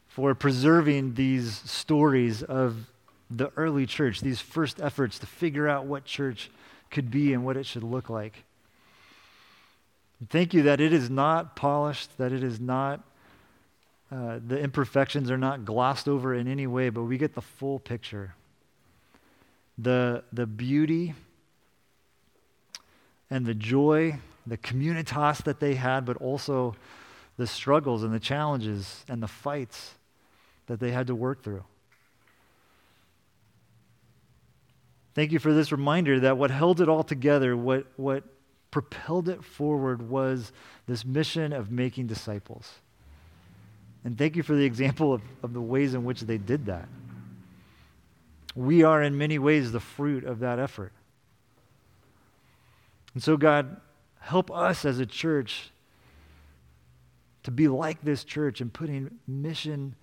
for 0.08 0.34
preserving 0.34 1.14
these 1.14 1.54
stories 1.64 2.42
of 2.42 2.90
the 3.30 3.50
early 3.56 3.86
church, 3.86 4.20
these 4.20 4.40
first 4.40 4.80
efforts 4.80 5.18
to 5.20 5.26
figure 5.26 5.68
out 5.68 5.86
what 5.86 6.04
church 6.04 6.50
could 6.90 7.10
be 7.10 7.32
and 7.32 7.44
what 7.44 7.56
it 7.56 7.64
should 7.64 7.84
look 7.84 8.10
like. 8.10 8.44
Thank 10.28 10.54
you 10.54 10.62
that 10.62 10.80
it 10.80 10.92
is 10.92 11.10
not 11.10 11.56
polished, 11.56 12.16
that 12.18 12.32
it 12.32 12.42
is 12.42 12.60
not, 12.60 13.02
uh, 14.10 14.38
the 14.46 14.58
imperfections 14.58 15.30
are 15.30 15.38
not 15.38 15.64
glossed 15.64 16.08
over 16.08 16.34
in 16.34 16.48
any 16.48 16.66
way, 16.66 16.88
but 16.88 17.02
we 17.02 17.18
get 17.18 17.34
the 17.34 17.42
full 17.42 17.78
picture. 17.78 18.34
The, 19.76 20.22
the 20.32 20.46
beauty 20.46 21.14
and 23.28 23.44
the 23.44 23.54
joy, 23.54 24.18
the 24.46 24.56
communitas 24.56 25.42
that 25.44 25.58
they 25.60 25.74
had, 25.74 26.04
but 26.04 26.16
also 26.18 26.76
the 27.36 27.46
struggles 27.46 28.04
and 28.04 28.14
the 28.14 28.20
challenges 28.20 29.04
and 29.08 29.22
the 29.22 29.28
fights 29.28 29.94
that 30.66 30.80
they 30.80 30.92
had 30.92 31.08
to 31.08 31.14
work 31.14 31.42
through. 31.42 31.64
Thank 35.14 35.32
you 35.32 35.38
for 35.38 35.52
this 35.52 35.70
reminder 35.70 36.20
that 36.20 36.38
what 36.38 36.50
held 36.50 36.80
it 36.80 36.88
all 36.88 37.04
together, 37.04 37.56
what, 37.56 37.86
what 37.96 38.24
propelled 38.74 39.28
it 39.28 39.44
forward 39.44 40.10
was 40.10 40.50
this 40.88 41.04
mission 41.04 41.52
of 41.52 41.70
making 41.70 42.08
disciples. 42.08 42.72
And 44.02 44.18
thank 44.18 44.34
you 44.34 44.42
for 44.42 44.56
the 44.56 44.64
example 44.64 45.12
of, 45.12 45.22
of 45.44 45.52
the 45.52 45.60
ways 45.60 45.94
in 45.94 46.02
which 46.02 46.22
they 46.22 46.38
did 46.38 46.66
that. 46.66 46.88
We 48.56 48.82
are, 48.82 49.00
in 49.00 49.16
many 49.16 49.38
ways, 49.38 49.70
the 49.70 49.78
fruit 49.78 50.24
of 50.24 50.40
that 50.40 50.58
effort. 50.58 50.92
And 53.14 53.22
so, 53.22 53.36
God, 53.36 53.80
help 54.18 54.50
us 54.50 54.84
as 54.84 54.98
a 54.98 55.06
church 55.06 55.70
to 57.44 57.52
be 57.52 57.68
like 57.68 58.02
this 58.02 58.24
church 58.24 58.60
and 58.60 58.72
putting 58.72 59.20
mission 59.28 59.94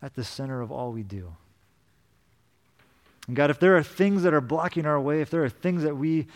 at 0.00 0.14
the 0.14 0.22
center 0.22 0.60
of 0.60 0.70
all 0.70 0.92
we 0.92 1.02
do. 1.02 1.34
And 3.26 3.34
God, 3.34 3.50
if 3.50 3.58
there 3.58 3.76
are 3.76 3.82
things 3.82 4.22
that 4.22 4.32
are 4.32 4.40
blocking 4.40 4.86
our 4.86 5.00
way, 5.00 5.20
if 5.20 5.30
there 5.30 5.42
are 5.42 5.48
things 5.48 5.82
that 5.82 5.96
we 5.96 6.28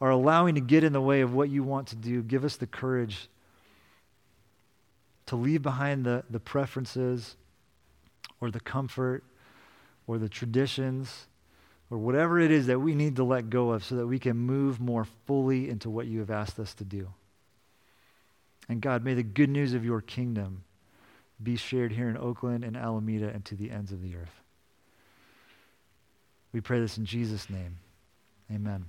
are 0.00 0.10
allowing 0.10 0.54
to 0.56 0.60
get 0.60 0.84
in 0.84 0.92
the 0.92 1.00
way 1.00 1.22
of 1.22 1.32
what 1.32 1.48
you 1.48 1.62
want 1.62 1.88
to 1.88 1.96
do, 1.96 2.22
give 2.22 2.44
us 2.44 2.56
the 2.56 2.66
courage 2.66 3.28
to 5.26 5.36
leave 5.36 5.62
behind 5.62 6.04
the, 6.04 6.24
the 6.30 6.40
preferences 6.40 7.36
or 8.40 8.50
the 8.50 8.60
comfort 8.60 9.24
or 10.06 10.18
the 10.18 10.28
traditions 10.28 11.26
or 11.90 11.98
whatever 11.98 12.38
it 12.38 12.50
is 12.50 12.66
that 12.66 12.80
we 12.80 12.94
need 12.94 13.16
to 13.16 13.24
let 13.24 13.48
go 13.48 13.70
of 13.70 13.84
so 13.84 13.96
that 13.96 14.06
we 14.06 14.18
can 14.18 14.36
move 14.36 14.80
more 14.80 15.06
fully 15.26 15.68
into 15.68 15.88
what 15.88 16.06
you 16.06 16.20
have 16.20 16.30
asked 16.30 16.58
us 16.58 16.74
to 16.74 16.84
do. 16.84 17.08
And 18.68 18.80
God, 18.80 19.04
may 19.04 19.14
the 19.14 19.22
good 19.22 19.50
news 19.50 19.74
of 19.74 19.84
your 19.84 20.00
kingdom 20.00 20.64
be 21.42 21.56
shared 21.56 21.92
here 21.92 22.08
in 22.08 22.16
Oakland 22.16 22.64
and 22.64 22.76
Alameda 22.76 23.28
and 23.28 23.44
to 23.46 23.54
the 23.54 23.70
ends 23.70 23.92
of 23.92 24.02
the 24.02 24.16
earth. 24.16 24.42
We 26.52 26.60
pray 26.60 26.80
this 26.80 26.98
in 26.98 27.04
Jesus' 27.04 27.50
name. 27.50 27.78
Amen. 28.50 28.86